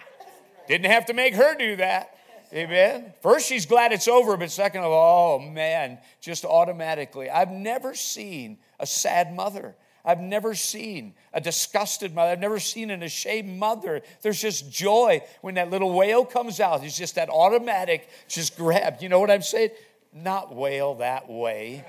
didn't 0.69 0.91
have 0.91 1.05
to 1.07 1.13
make 1.13 1.35
her 1.35 1.55
do 1.55 1.77
that. 1.77 2.17
Amen. 2.55 3.13
First, 3.21 3.47
she's 3.47 3.67
glad 3.67 3.93
it's 3.93 4.09
over, 4.09 4.39
but 4.39 4.51
second 4.51 4.85
of 4.85 4.93
all, 4.93 5.37
oh 5.37 5.51
man, 5.51 5.99
just 6.23 6.47
automatically. 6.47 7.29
I've 7.29 7.51
never 7.51 7.95
seen 7.95 8.57
a 8.81 8.87
sad 8.87 9.35
mother. 9.35 9.77
I've 10.07 10.21
never 10.21 10.55
seen 10.55 11.15
a 11.35 11.41
disgusted 11.41 12.15
mother. 12.15 12.31
I've 12.31 12.39
never 12.39 12.61
seen 12.61 12.91
an 12.91 13.03
ashamed 13.03 13.59
mother. 13.59 14.03
There's 14.23 14.41
just 14.41 14.71
joy 14.71 15.21
when 15.41 15.55
that 15.55 15.69
little 15.69 15.93
wail 15.93 16.25
comes 16.25 16.61
out. 16.61 16.85
It's 16.85 16.97
just 16.97 17.17
that 17.17 17.29
automatic, 17.29 18.09
just 18.29 18.57
grab. 18.57 18.99
You 19.01 19.09
know 19.09 19.19
what 19.19 19.33
I'm 19.33 19.43
saying? 19.43 19.71
Not 20.15 20.55
wail 20.55 20.95
that 20.95 21.29
way, 21.29 21.85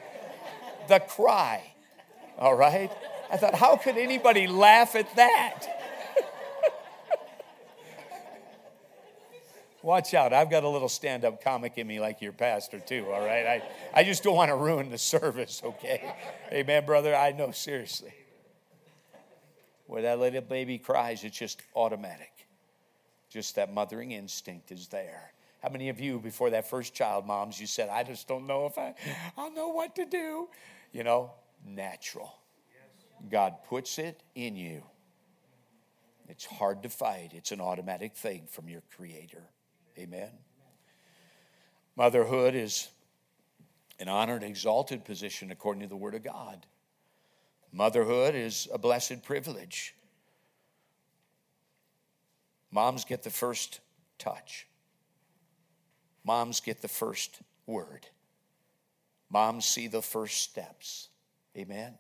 the 0.88 1.00
cry. 1.00 1.62
All 2.40 2.56
right? 2.56 2.92
I 3.32 3.38
thought, 3.38 3.56
how 3.56 3.78
could 3.78 3.98
anybody 3.98 4.48
laugh 4.48 4.96
at 4.96 5.16
that? 5.16 5.66
Watch 9.88 10.14
out. 10.14 10.34
I've 10.34 10.50
got 10.50 10.66
a 10.66 10.68
little 10.68 10.90
stand 10.90 11.24
up 11.24 11.42
comic 11.42 11.78
in 11.78 11.88
me 11.88 12.02
like 12.02 12.22
your 12.22 12.34
pastor, 12.34 12.78
too, 12.78 13.06
all 13.10 13.26
right? 13.26 13.48
I, 13.48 13.64
I 13.94 14.04
just 14.04 14.22
don't 14.22 14.36
want 14.36 14.50
to 14.50 14.56
ruin 14.58 14.90
the 14.90 14.98
service, 14.98 15.62
okay? 15.64 16.14
Amen, 16.52 16.86
brother. 16.86 17.16
I 17.16 17.32
know, 17.32 17.52
seriously. 17.52 18.14
Where 19.86 20.02
that 20.02 20.20
little 20.20 20.42
baby 20.42 20.78
cries, 20.78 21.24
it's 21.24 21.38
just 21.38 21.62
automatic. 21.74 22.34
Just 23.30 23.56
that 23.56 23.74
mothering 23.74 24.12
instinct 24.12 24.74
is 24.74 24.90
there. 24.90 25.32
How 25.64 25.70
many 25.70 25.88
of 25.88 26.02
you, 26.02 26.20
before 26.20 26.50
that 26.50 26.70
first 26.70 26.94
child, 26.94 27.26
moms, 27.26 27.58
you 27.58 27.66
said, 27.66 27.88
I 27.88 28.04
just 28.04 28.28
don't 28.28 28.46
know 28.46 28.66
if 28.66 28.78
I, 28.78 28.94
I'll 29.38 29.54
know 29.54 29.70
what 29.70 29.96
to 29.96 30.06
do? 30.06 30.50
You 30.92 31.06
know, 31.06 31.32
natural. 31.66 32.34
God 33.32 33.64
puts 33.70 34.00
it 34.00 34.22
in 34.36 34.58
you. 34.58 34.84
It's 36.28 36.44
hard 36.44 36.84
to 36.84 36.90
fight, 36.90 37.32
it's 37.34 37.54
an 37.54 37.62
automatic 37.62 38.18
thing 38.18 38.48
from 38.52 38.68
your 38.68 38.82
Creator. 38.94 39.44
Amen. 39.98 40.30
Motherhood 41.96 42.54
is 42.54 42.90
an 44.00 44.08
honored, 44.08 44.44
exalted 44.44 45.04
position 45.04 45.50
according 45.52 45.82
to 45.82 45.88
the 45.88 45.96
Word 45.96 46.14
of 46.14 46.24
God. 46.24 46.66
Motherhood 47.72 48.36
is 48.36 48.68
a 48.72 48.78
blessed 48.78 49.24
privilege. 49.24 49.96
Moms 52.72 53.06
get 53.06 53.24
the 53.24 53.30
first 53.30 53.80
touch. 54.20 54.68
Moms 56.24 56.60
get 56.60 56.82
the 56.82 56.88
first 56.88 57.40
word. 57.66 58.06
Moms 59.30 59.66
see 59.66 59.88
the 59.88 60.02
first 60.02 60.42
steps. 60.42 61.10
Amen. 61.58 61.96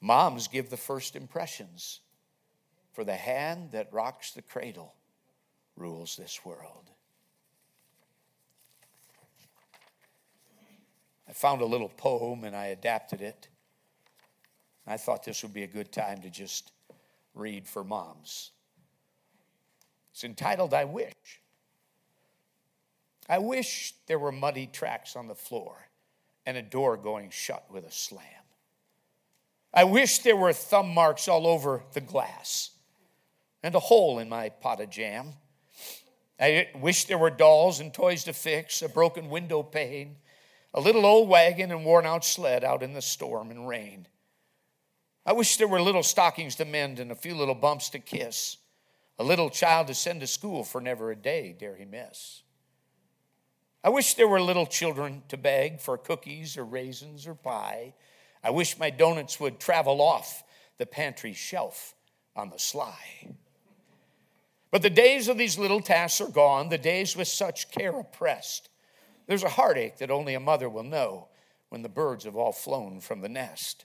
Moms 0.00 0.48
give 0.48 0.70
the 0.70 0.76
first 0.76 1.16
impressions. 1.16 2.00
For 2.92 3.04
the 3.04 3.16
hand 3.16 3.72
that 3.72 3.92
rocks 3.92 4.30
the 4.32 4.42
cradle 4.42 4.94
rules 5.76 6.16
this 6.16 6.44
world. 6.44 6.90
I 11.28 11.32
found 11.32 11.60
a 11.60 11.66
little 11.66 11.88
poem 11.88 12.44
and 12.44 12.56
I 12.56 12.66
adapted 12.66 13.20
it. 13.20 13.48
I 14.86 14.96
thought 14.96 15.24
this 15.24 15.42
would 15.42 15.52
be 15.52 15.64
a 15.64 15.68
good 15.68 15.92
time 15.92 16.22
to 16.22 16.30
just 16.30 16.72
read 17.34 17.66
for 17.66 17.82
moms. 17.82 18.52
It's 20.12 20.24
entitled 20.24 20.72
I 20.72 20.84
Wish. 20.84 21.42
I 23.28 23.38
wish 23.38 23.94
there 24.06 24.20
were 24.20 24.32
muddy 24.32 24.66
tracks 24.66 25.16
on 25.16 25.26
the 25.26 25.34
floor 25.34 25.88
and 26.46 26.56
a 26.56 26.62
door 26.62 26.96
going 26.96 27.30
shut 27.30 27.64
with 27.70 27.84
a 27.84 27.90
slam. 27.90 28.22
I 29.74 29.84
wish 29.84 30.20
there 30.20 30.36
were 30.36 30.52
thumb 30.52 30.94
marks 30.94 31.26
all 31.28 31.46
over 31.46 31.82
the 31.92 32.00
glass 32.00 32.70
and 33.62 33.74
a 33.74 33.80
hole 33.80 34.20
in 34.20 34.28
my 34.28 34.48
pot 34.48 34.80
of 34.80 34.90
jam. 34.90 35.32
I 36.38 36.68
wish 36.74 37.04
there 37.04 37.18
were 37.18 37.30
dolls 37.30 37.80
and 37.80 37.92
toys 37.92 38.24
to 38.24 38.32
fix, 38.32 38.82
a 38.82 38.88
broken 38.88 39.30
window 39.30 39.62
pane, 39.62 40.16
a 40.74 40.80
little 40.80 41.06
old 41.06 41.28
wagon 41.28 41.70
and 41.70 41.84
worn 41.84 42.04
out 42.04 42.24
sled 42.24 42.62
out 42.62 42.82
in 42.82 42.92
the 42.92 43.00
storm 43.00 43.50
and 43.50 43.66
rain. 43.66 44.06
I 45.24 45.32
wish 45.32 45.56
there 45.56 45.66
were 45.66 45.80
little 45.80 46.02
stockings 46.02 46.54
to 46.56 46.64
mend 46.64 47.00
and 47.00 47.10
a 47.10 47.16
few 47.16 47.34
little 47.34 47.54
bumps 47.54 47.88
to 47.90 47.98
kiss, 47.98 48.58
a 49.18 49.24
little 49.24 49.48
child 49.48 49.86
to 49.86 49.94
send 49.94 50.20
to 50.20 50.26
school 50.26 50.62
for 50.62 50.80
never 50.80 51.10
a 51.10 51.16
day 51.16 51.56
dare 51.58 51.76
he 51.76 51.86
miss. 51.86 52.42
I 53.82 53.88
wish 53.88 54.14
there 54.14 54.28
were 54.28 54.40
little 54.40 54.66
children 54.66 55.22
to 55.28 55.36
beg 55.36 55.80
for 55.80 55.96
cookies 55.96 56.56
or 56.56 56.64
raisins 56.64 57.26
or 57.26 57.34
pie. 57.34 57.94
I 58.44 58.50
wish 58.50 58.78
my 58.78 58.90
donuts 58.90 59.40
would 59.40 59.58
travel 59.58 60.02
off 60.02 60.44
the 60.76 60.86
pantry 60.86 61.32
shelf 61.32 61.94
on 62.34 62.50
the 62.50 62.58
sly. 62.58 62.98
But 64.70 64.82
the 64.82 64.90
days 64.90 65.28
of 65.28 65.38
these 65.38 65.58
little 65.58 65.80
tasks 65.80 66.20
are 66.20 66.28
gone, 66.28 66.68
the 66.68 66.78
days 66.78 67.16
with 67.16 67.28
such 67.28 67.70
care 67.70 67.98
oppressed. 67.98 68.68
There's 69.26 69.42
a 69.42 69.48
heartache 69.48 69.98
that 69.98 70.10
only 70.10 70.34
a 70.34 70.40
mother 70.40 70.68
will 70.68 70.82
know 70.82 71.28
when 71.68 71.82
the 71.82 71.88
birds 71.88 72.24
have 72.24 72.36
all 72.36 72.52
flown 72.52 73.00
from 73.00 73.20
the 73.20 73.28
nest. 73.28 73.84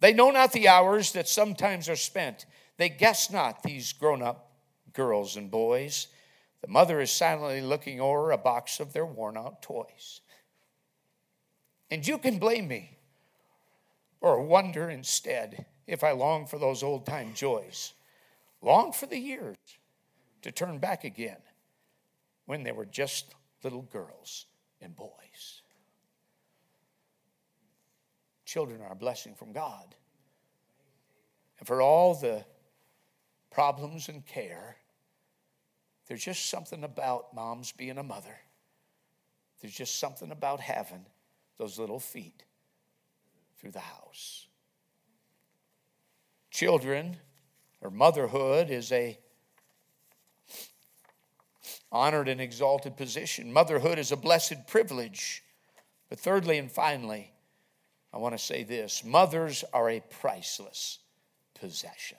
They 0.00 0.12
know 0.12 0.30
not 0.30 0.52
the 0.52 0.68
hours 0.68 1.12
that 1.12 1.28
sometimes 1.28 1.88
are 1.88 1.96
spent. 1.96 2.46
They 2.76 2.88
guess 2.88 3.30
not 3.30 3.62
these 3.62 3.92
grown 3.92 4.22
up 4.22 4.52
girls 4.92 5.36
and 5.36 5.50
boys. 5.50 6.08
The 6.62 6.68
mother 6.68 7.00
is 7.00 7.10
silently 7.10 7.60
looking 7.60 8.00
over 8.00 8.30
a 8.30 8.38
box 8.38 8.80
of 8.80 8.92
their 8.92 9.06
worn 9.06 9.36
out 9.36 9.62
toys. 9.62 10.20
And 11.90 12.06
you 12.06 12.18
can 12.18 12.38
blame 12.38 12.68
me 12.68 12.98
or 14.20 14.42
wonder 14.42 14.90
instead 14.90 15.66
if 15.86 16.04
I 16.04 16.12
long 16.12 16.46
for 16.46 16.58
those 16.58 16.82
old 16.82 17.06
time 17.06 17.32
joys, 17.34 17.94
long 18.62 18.92
for 18.92 19.06
the 19.06 19.18
years 19.18 19.56
to 20.42 20.52
turn 20.52 20.78
back 20.78 21.04
again 21.04 21.38
when 22.46 22.62
they 22.62 22.72
were 22.72 22.86
just 22.86 23.34
little 23.62 23.82
girls 23.82 24.46
and 24.80 24.94
boys. 24.94 25.62
Children 28.44 28.80
are 28.80 28.92
a 28.92 28.96
blessing 28.96 29.34
from 29.34 29.52
God. 29.52 29.94
And 31.58 31.66
for 31.66 31.82
all 31.82 32.14
the 32.14 32.44
problems 33.50 34.08
and 34.08 34.24
care, 34.24 34.76
there's 36.06 36.24
just 36.24 36.48
something 36.48 36.84
about 36.84 37.34
moms 37.34 37.72
being 37.72 37.98
a 37.98 38.02
mother. 38.02 38.38
There's 39.60 39.74
just 39.74 39.98
something 39.98 40.30
about 40.30 40.60
having 40.60 41.04
those 41.58 41.78
little 41.78 42.00
feet 42.00 42.44
through 43.58 43.72
the 43.72 43.80
house. 43.80 44.46
Children 46.50 47.16
or 47.80 47.90
motherhood 47.90 48.70
is 48.70 48.90
a 48.92 49.18
honored 51.90 52.28
and 52.28 52.40
exalted 52.40 52.96
position. 52.96 53.52
Motherhood 53.52 53.98
is 53.98 54.12
a 54.12 54.16
blessed 54.16 54.66
privilege. 54.66 55.42
But 56.08 56.18
thirdly 56.18 56.58
and 56.58 56.70
finally, 56.70 57.32
I 58.12 58.18
want 58.18 58.36
to 58.36 58.42
say 58.42 58.64
this 58.64 59.04
mothers 59.04 59.64
are 59.72 59.90
a 59.90 60.00
priceless 60.00 60.98
possession. 61.54 62.18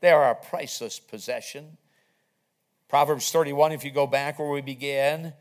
They 0.00 0.10
are 0.10 0.30
a 0.30 0.34
priceless 0.34 0.98
possession. 0.98 1.78
Proverbs 2.88 3.30
31, 3.30 3.72
if 3.72 3.84
you 3.84 3.90
go 3.90 4.06
back 4.06 4.38
where 4.38 4.50
we 4.50 4.60
began, 4.60 5.32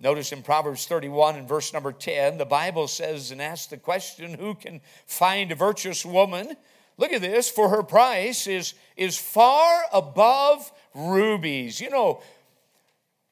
notice 0.00 0.32
in 0.32 0.42
Proverbs 0.42 0.86
31 0.86 1.36
and 1.36 1.48
verse 1.48 1.72
number 1.72 1.92
10, 1.92 2.38
the 2.38 2.44
Bible 2.44 2.88
says 2.88 3.30
and 3.30 3.40
asks 3.40 3.66
the 3.66 3.76
question, 3.76 4.34
Who 4.34 4.54
can 4.54 4.80
find 5.06 5.52
a 5.52 5.54
virtuous 5.54 6.04
woman? 6.04 6.56
Look 6.98 7.12
at 7.12 7.20
this, 7.20 7.50
for 7.50 7.68
her 7.68 7.82
price 7.82 8.46
is, 8.46 8.74
is 8.96 9.18
far 9.18 9.82
above 9.92 10.70
rubies. 10.94 11.80
You 11.80 11.90
know, 11.90 12.22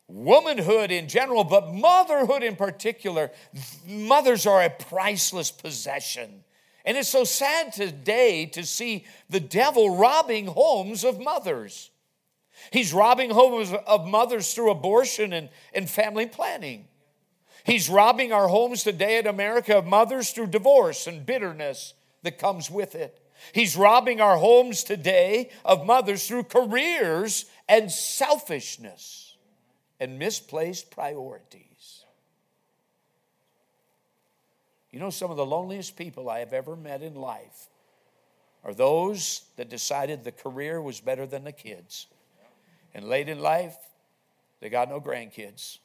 womanhood 0.08 0.90
in 0.90 1.08
general, 1.08 1.44
but 1.44 1.72
motherhood 1.72 2.42
in 2.42 2.56
particular, 2.56 3.30
mothers 3.86 4.46
are 4.46 4.62
a 4.62 4.70
priceless 4.70 5.50
possession. 5.50 6.44
And 6.84 6.98
it's 6.98 7.08
so 7.08 7.24
sad 7.24 7.72
today 7.72 8.44
to 8.46 8.64
see 8.64 9.06
the 9.30 9.40
devil 9.40 9.96
robbing 9.96 10.46
homes 10.46 11.02
of 11.02 11.18
mothers. 11.18 11.90
He's 12.70 12.92
robbing 12.92 13.30
homes 13.30 13.72
of 13.86 14.06
mothers 14.06 14.52
through 14.52 14.70
abortion 14.70 15.32
and, 15.32 15.48
and 15.72 15.88
family 15.88 16.26
planning. 16.26 16.86
He's 17.64 17.88
robbing 17.88 18.32
our 18.32 18.48
homes 18.48 18.82
today 18.82 19.18
in 19.18 19.26
America 19.26 19.78
of 19.78 19.86
mothers 19.86 20.30
through 20.30 20.48
divorce 20.48 21.06
and 21.06 21.24
bitterness 21.24 21.94
that 22.22 22.38
comes 22.38 22.70
with 22.70 22.94
it. 22.94 23.23
He's 23.52 23.76
robbing 23.76 24.20
our 24.20 24.36
homes 24.36 24.84
today 24.84 25.50
of 25.64 25.86
mothers 25.86 26.26
through 26.26 26.44
careers 26.44 27.46
and 27.68 27.90
selfishness 27.90 29.36
and 30.00 30.18
misplaced 30.18 30.90
priorities. 30.90 32.04
You 34.90 35.00
know, 35.00 35.10
some 35.10 35.30
of 35.30 35.36
the 35.36 35.46
loneliest 35.46 35.96
people 35.96 36.30
I 36.30 36.38
have 36.38 36.52
ever 36.52 36.76
met 36.76 37.02
in 37.02 37.14
life 37.14 37.68
are 38.62 38.74
those 38.74 39.42
that 39.56 39.68
decided 39.68 40.24
the 40.24 40.32
career 40.32 40.80
was 40.80 41.00
better 41.00 41.26
than 41.26 41.44
the 41.44 41.52
kids. 41.52 42.06
And 42.94 43.08
late 43.08 43.28
in 43.28 43.40
life, 43.40 43.76
they 44.60 44.68
got 44.68 44.88
no 44.88 45.00
grandkids. 45.00 45.78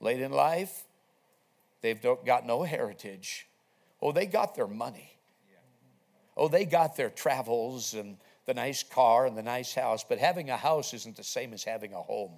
Late 0.00 0.20
in 0.20 0.30
life, 0.30 0.84
they've 1.80 2.00
got 2.00 2.46
no 2.46 2.62
heritage. 2.62 3.48
Oh, 4.00 4.12
they 4.12 4.26
got 4.26 4.54
their 4.54 4.68
money. 4.68 5.17
Oh, 6.38 6.46
they 6.46 6.64
got 6.64 6.96
their 6.96 7.10
travels 7.10 7.94
and 7.94 8.16
the 8.46 8.54
nice 8.54 8.84
car 8.84 9.26
and 9.26 9.36
the 9.36 9.42
nice 9.42 9.74
house, 9.74 10.04
but 10.08 10.18
having 10.18 10.50
a 10.50 10.56
house 10.56 10.94
isn't 10.94 11.16
the 11.16 11.24
same 11.24 11.52
as 11.52 11.64
having 11.64 11.92
a 11.92 12.00
home. 12.00 12.32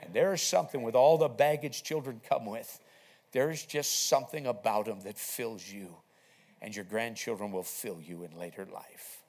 And 0.00 0.14
there 0.14 0.32
is 0.32 0.40
something 0.40 0.82
with 0.82 0.94
all 0.94 1.18
the 1.18 1.28
baggage 1.28 1.82
children 1.82 2.20
come 2.28 2.46
with, 2.46 2.78
there's 3.32 3.64
just 3.64 4.08
something 4.08 4.46
about 4.46 4.86
them 4.86 5.00
that 5.00 5.18
fills 5.18 5.68
you, 5.68 5.96
and 6.60 6.74
your 6.74 6.84
grandchildren 6.84 7.50
will 7.50 7.62
fill 7.64 7.98
you 8.00 8.22
in 8.22 8.38
later 8.38 8.66
life. 8.72 9.22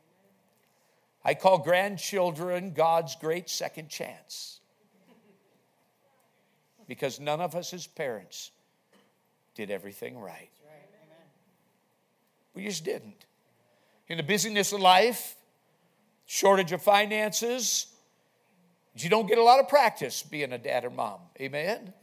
I 1.25 1.33
call 1.33 1.57
grandchildren 1.57 2.73
God's 2.73 3.15
great 3.15 3.49
second 3.49 3.89
chance. 3.89 4.59
Because 6.87 7.19
none 7.19 7.39
of 7.39 7.55
us 7.55 7.73
as 7.73 7.87
parents 7.87 8.51
did 9.55 9.71
everything 9.71 10.19
right. 10.19 10.49
We 12.53 12.65
just 12.65 12.83
didn't 12.83 13.25
in 14.07 14.17
the 14.17 14.23
busyness 14.23 14.73
of 14.73 14.81
life, 14.81 15.35
shortage 16.25 16.71
of 16.71 16.81
finances, 16.81 17.87
you 18.95 19.09
don't 19.09 19.27
get 19.27 19.37
a 19.37 19.43
lot 19.43 19.59
of 19.59 19.67
practice 19.67 20.21
being 20.21 20.53
a 20.53 20.57
dad 20.57 20.85
or 20.85 20.89
mom. 20.89 21.19
Amen? 21.39 21.93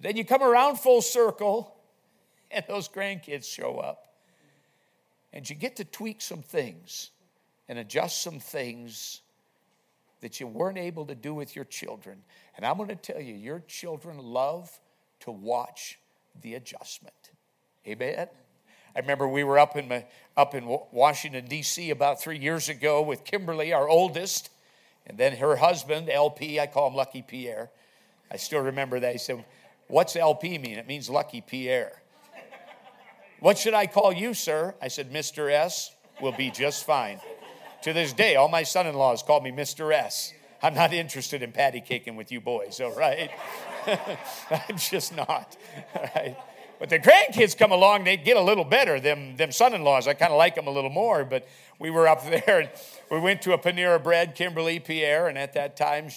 Then 0.00 0.16
you 0.16 0.24
come 0.24 0.42
around 0.42 0.80
full 0.80 1.00
circle, 1.00 1.76
and 2.50 2.64
those 2.68 2.88
grandkids 2.88 3.44
show 3.44 3.78
up. 3.78 4.08
And 5.32 5.48
you 5.48 5.56
get 5.56 5.76
to 5.76 5.84
tweak 5.84 6.20
some 6.20 6.42
things 6.42 7.10
and 7.68 7.78
adjust 7.78 8.22
some 8.22 8.38
things 8.38 9.22
that 10.20 10.40
you 10.40 10.46
weren't 10.46 10.78
able 10.78 11.06
to 11.06 11.14
do 11.14 11.32
with 11.32 11.56
your 11.56 11.64
children. 11.64 12.18
And 12.56 12.66
I'm 12.66 12.76
going 12.76 12.88
to 12.88 12.96
tell 12.96 13.20
you, 13.20 13.34
your 13.34 13.60
children 13.60 14.18
love 14.18 14.70
to 15.20 15.30
watch 15.30 15.98
the 16.40 16.54
adjustment. 16.54 17.30
Amen. 17.86 18.28
I 18.94 19.00
remember 19.00 19.26
we 19.26 19.44
were 19.44 19.58
up 19.58 19.76
in, 19.76 19.88
my, 19.88 20.04
up 20.36 20.54
in 20.54 20.66
Washington, 20.92 21.46
D.C. 21.46 21.90
about 21.90 22.20
three 22.20 22.38
years 22.38 22.68
ago 22.68 23.02
with 23.02 23.24
Kimberly, 23.24 23.72
our 23.72 23.88
oldest, 23.88 24.50
and 25.06 25.16
then 25.16 25.36
her 25.36 25.56
husband, 25.56 26.10
LP. 26.10 26.60
I 26.60 26.66
call 26.66 26.88
him 26.88 26.94
Lucky 26.94 27.22
Pierre. 27.22 27.70
I 28.30 28.36
still 28.36 28.60
remember 28.60 29.00
that. 29.00 29.12
He 29.12 29.18
said, 29.18 29.44
What's 29.88 30.16
LP 30.16 30.58
mean? 30.58 30.78
It 30.78 30.86
means 30.86 31.10
Lucky 31.10 31.40
Pierre. 31.40 32.02
What 33.40 33.58
should 33.58 33.74
I 33.74 33.86
call 33.86 34.12
you, 34.12 34.34
sir? 34.34 34.74
I 34.80 34.88
said, 34.88 35.12
Mr. 35.12 35.50
S 35.50 35.90
will 36.20 36.32
be 36.32 36.50
just 36.50 36.84
fine. 36.84 37.20
To 37.82 37.92
this 37.92 38.12
day, 38.12 38.36
all 38.36 38.48
my 38.48 38.62
son 38.62 38.86
in 38.86 38.94
laws 38.94 39.22
call 39.22 39.40
me 39.40 39.50
Mr. 39.50 39.92
S. 39.92 40.32
I'm 40.62 40.74
not 40.74 40.92
interested 40.92 41.42
in 41.42 41.50
patty 41.50 41.80
caking 41.80 42.14
with 42.14 42.30
you 42.30 42.40
boys, 42.40 42.80
all 42.80 42.94
right? 42.94 43.30
I'm 44.50 44.76
just 44.76 45.16
not, 45.16 45.56
all 45.96 46.08
right? 46.14 46.36
But 46.82 46.90
the 46.90 46.98
grandkids 46.98 47.56
come 47.56 47.70
along, 47.70 48.02
they 48.02 48.16
get 48.16 48.36
a 48.36 48.40
little 48.40 48.64
better. 48.64 48.98
Them, 48.98 49.36
them 49.36 49.52
son-in-laws, 49.52 50.08
I 50.08 50.14
kind 50.14 50.32
of 50.32 50.36
like 50.36 50.56
them 50.56 50.66
a 50.66 50.70
little 50.72 50.90
more. 50.90 51.24
But 51.24 51.46
we 51.78 51.90
were 51.90 52.08
up 52.08 52.24
there, 52.28 52.58
and 52.58 52.70
we 53.08 53.20
went 53.20 53.40
to 53.42 53.52
a 53.52 53.58
Panera 53.58 54.02
Bread, 54.02 54.34
Kimberly 54.34 54.80
Pierre, 54.80 55.28
and 55.28 55.38
at 55.38 55.52
that 55.52 55.76
time 55.76 56.08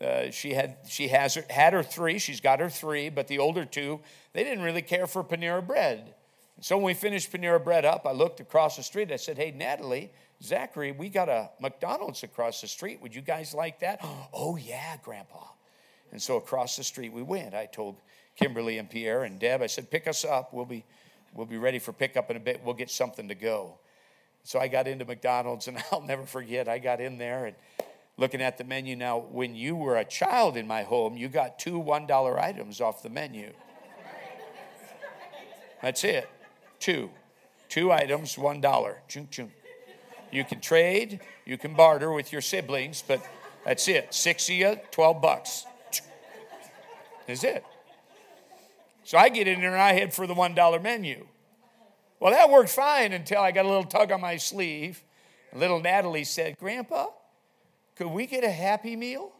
uh, 0.00 0.30
she 0.30 0.54
had 0.54 0.78
she 0.88 1.08
has 1.08 1.34
her, 1.34 1.44
had 1.50 1.74
her 1.74 1.82
three. 1.82 2.18
She's 2.18 2.40
got 2.40 2.60
her 2.60 2.70
three, 2.70 3.10
but 3.10 3.28
the 3.28 3.38
older 3.38 3.66
two, 3.66 4.00
they 4.32 4.42
didn't 4.44 4.64
really 4.64 4.80
care 4.80 5.06
for 5.06 5.22
Panera 5.22 5.64
Bread. 5.64 6.14
So 6.62 6.78
when 6.78 6.86
we 6.86 6.94
finished 6.94 7.30
Panera 7.30 7.62
Bread 7.62 7.84
up, 7.84 8.06
I 8.06 8.12
looked 8.12 8.40
across 8.40 8.78
the 8.78 8.82
street. 8.82 9.12
I 9.12 9.16
said, 9.16 9.36
"Hey, 9.36 9.50
Natalie, 9.50 10.10
Zachary, 10.42 10.92
we 10.92 11.10
got 11.10 11.28
a 11.28 11.50
McDonald's 11.60 12.22
across 12.22 12.62
the 12.62 12.66
street. 12.66 13.02
Would 13.02 13.14
you 13.14 13.20
guys 13.20 13.52
like 13.52 13.80
that?" 13.80 14.00
oh 14.32 14.56
yeah, 14.56 14.96
Grandpa. 15.02 15.48
And 16.12 16.22
so 16.22 16.38
across 16.38 16.76
the 16.76 16.84
street 16.84 17.12
we 17.12 17.22
went. 17.22 17.54
I 17.54 17.66
told 17.66 17.96
Kimberly 18.36 18.78
and 18.78 18.88
Pierre 18.90 19.24
and 19.24 19.38
Deb. 19.38 19.62
I 19.62 19.66
said, 19.66 19.90
pick 19.90 20.08
us 20.08 20.24
up. 20.24 20.52
We'll 20.52 20.64
be, 20.64 20.84
we'll 21.34 21.46
be 21.46 21.58
ready 21.58 21.78
for 21.78 21.92
pickup 21.92 22.30
in 22.30 22.36
a 22.36 22.40
bit. 22.40 22.60
We'll 22.64 22.74
get 22.74 22.90
something 22.90 23.28
to 23.28 23.34
go. 23.34 23.78
So 24.42 24.58
I 24.58 24.68
got 24.68 24.86
into 24.86 25.04
McDonald's, 25.04 25.68
and 25.68 25.82
I'll 25.90 26.02
never 26.02 26.24
forget, 26.24 26.68
I 26.68 26.78
got 26.78 27.00
in 27.00 27.18
there 27.18 27.46
and 27.46 27.56
looking 28.16 28.42
at 28.42 28.58
the 28.58 28.64
menu. 28.64 28.96
Now, 28.96 29.18
when 29.18 29.54
you 29.54 29.76
were 29.76 29.96
a 29.96 30.04
child 30.04 30.56
in 30.56 30.66
my 30.66 30.82
home, 30.82 31.16
you 31.16 31.28
got 31.28 31.58
two 31.58 31.82
$1 31.82 32.38
items 32.38 32.80
off 32.80 33.02
the 33.02 33.10
menu. 33.10 33.52
That's 35.82 36.02
it. 36.04 36.28
Two. 36.78 37.10
Two 37.68 37.92
items, 37.92 38.36
$1. 38.36 38.94
Chunk, 39.08 39.30
chunk. 39.30 39.50
You 40.30 40.44
can 40.44 40.60
trade, 40.60 41.20
you 41.44 41.58
can 41.58 41.74
barter 41.74 42.12
with 42.12 42.32
your 42.32 42.40
siblings, 42.40 43.04
but 43.06 43.24
that's 43.64 43.86
it. 43.86 44.12
Six 44.12 44.48
of 44.48 44.54
you, 44.54 44.76
12 44.90 45.22
bucks. 45.22 45.66
Is 47.28 47.44
it. 47.44 47.64
So 49.04 49.18
I 49.18 49.28
get 49.28 49.46
in 49.46 49.60
there 49.60 49.72
and 49.72 49.80
I 49.80 49.92
head 49.92 50.12
for 50.12 50.26
the 50.26 50.34
$1 50.34 50.82
menu. 50.82 51.26
Well, 52.20 52.32
that 52.32 52.48
worked 52.50 52.70
fine 52.70 53.12
until 53.12 53.40
I 53.40 53.52
got 53.52 53.66
a 53.66 53.68
little 53.68 53.84
tug 53.84 54.10
on 54.10 54.20
my 54.20 54.38
sleeve. 54.38 55.04
Little 55.52 55.78
Natalie 55.78 56.24
said, 56.24 56.58
Grandpa, 56.58 57.08
could 57.96 58.08
we 58.08 58.26
get 58.26 58.44
a 58.44 58.50
happy 58.50 58.96
meal? 58.96 59.32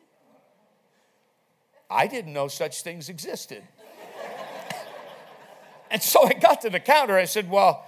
I 1.90 2.07
didn't 2.07 2.33
know 2.33 2.48
such 2.48 2.83
things 2.83 3.09
existed. 3.09 3.62
and 5.90 6.03
so 6.03 6.24
I 6.24 6.35
got 6.35 6.61
to 6.62 6.70
the 6.70 6.81
counter. 6.81 7.16
I 7.16 7.24
said, 7.24 7.50
Well, 7.50 7.85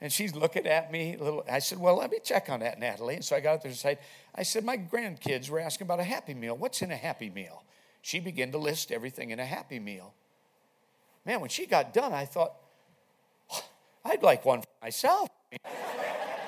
and 0.00 0.12
she's 0.12 0.34
looking 0.34 0.66
at 0.66 0.92
me 0.92 1.16
a 1.18 1.22
little. 1.22 1.44
I 1.50 1.58
said, 1.58 1.78
Well, 1.78 1.96
let 1.96 2.10
me 2.10 2.18
check 2.22 2.48
on 2.48 2.60
that, 2.60 2.78
Natalie. 2.78 3.16
And 3.16 3.24
so 3.24 3.36
I 3.36 3.40
got 3.40 3.56
up 3.56 3.62
there 3.62 3.70
and 3.70 3.78
said, 3.78 3.98
I 4.34 4.42
said, 4.42 4.64
My 4.64 4.76
grandkids 4.76 5.50
were 5.50 5.60
asking 5.60 5.86
about 5.86 6.00
a 6.00 6.04
happy 6.04 6.34
meal. 6.34 6.56
What's 6.56 6.82
in 6.82 6.90
a 6.90 6.96
happy 6.96 7.30
meal? 7.30 7.64
She 8.02 8.20
began 8.20 8.52
to 8.52 8.58
list 8.58 8.92
everything 8.92 9.30
in 9.30 9.40
a 9.40 9.46
happy 9.46 9.78
meal. 9.78 10.14
Man, 11.28 11.40
when 11.40 11.50
she 11.50 11.66
got 11.66 11.92
done, 11.92 12.14
I 12.14 12.24
thought, 12.24 12.54
I'd 14.02 14.22
like 14.22 14.46
one 14.46 14.62
for 14.62 14.68
myself. 14.80 15.28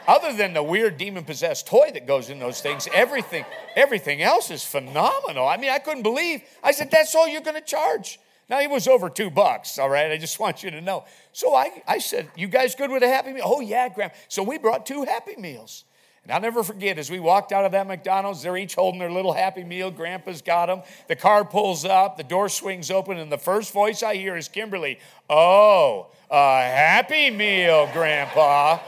Other 0.08 0.32
than 0.32 0.54
the 0.54 0.62
weird 0.62 0.96
demon 0.96 1.22
possessed 1.24 1.66
toy 1.66 1.90
that 1.92 2.06
goes 2.06 2.30
in 2.30 2.38
those 2.38 2.62
things, 2.62 2.88
everything, 2.94 3.44
everything 3.76 4.22
else 4.22 4.50
is 4.50 4.64
phenomenal. 4.64 5.46
I 5.46 5.58
mean, 5.58 5.70
I 5.70 5.80
couldn't 5.80 6.02
believe. 6.02 6.40
I 6.64 6.72
said, 6.72 6.90
That's 6.90 7.14
all 7.14 7.28
you're 7.28 7.42
going 7.42 7.60
to 7.60 7.60
charge. 7.60 8.18
Now, 8.48 8.60
it 8.60 8.70
was 8.70 8.88
over 8.88 9.10
two 9.10 9.28
bucks, 9.28 9.78
all 9.78 9.90
right? 9.90 10.10
I 10.10 10.16
just 10.16 10.40
want 10.40 10.62
you 10.62 10.70
to 10.70 10.80
know. 10.80 11.04
So 11.32 11.54
I, 11.54 11.82
I 11.86 11.98
said, 11.98 12.30
You 12.34 12.48
guys 12.48 12.74
good 12.74 12.90
with 12.90 13.02
a 13.02 13.08
Happy 13.08 13.34
Meal? 13.34 13.44
Oh, 13.44 13.60
yeah, 13.60 13.90
Grandma. 13.90 14.14
So 14.28 14.42
we 14.42 14.56
brought 14.56 14.86
two 14.86 15.04
Happy 15.04 15.36
Meals. 15.36 15.84
And 16.24 16.32
I'll 16.32 16.40
never 16.40 16.62
forget, 16.62 16.98
as 16.98 17.10
we 17.10 17.18
walked 17.18 17.50
out 17.50 17.64
of 17.64 17.72
that 17.72 17.86
McDonald's, 17.86 18.42
they're 18.42 18.56
each 18.56 18.74
holding 18.74 19.00
their 19.00 19.10
little 19.10 19.32
happy 19.32 19.64
meal. 19.64 19.90
Grandpa's 19.90 20.42
got 20.42 20.66
them. 20.66 20.82
The 21.08 21.16
car 21.16 21.44
pulls 21.44 21.84
up, 21.84 22.16
the 22.16 22.22
door 22.22 22.48
swings 22.48 22.90
open, 22.90 23.16
and 23.16 23.32
the 23.32 23.38
first 23.38 23.72
voice 23.72 24.02
I 24.02 24.16
hear 24.16 24.36
is 24.36 24.46
Kimberly. 24.46 24.98
Oh, 25.30 26.08
a 26.30 26.60
happy 26.60 27.30
meal, 27.30 27.88
Grandpa. 27.92 28.80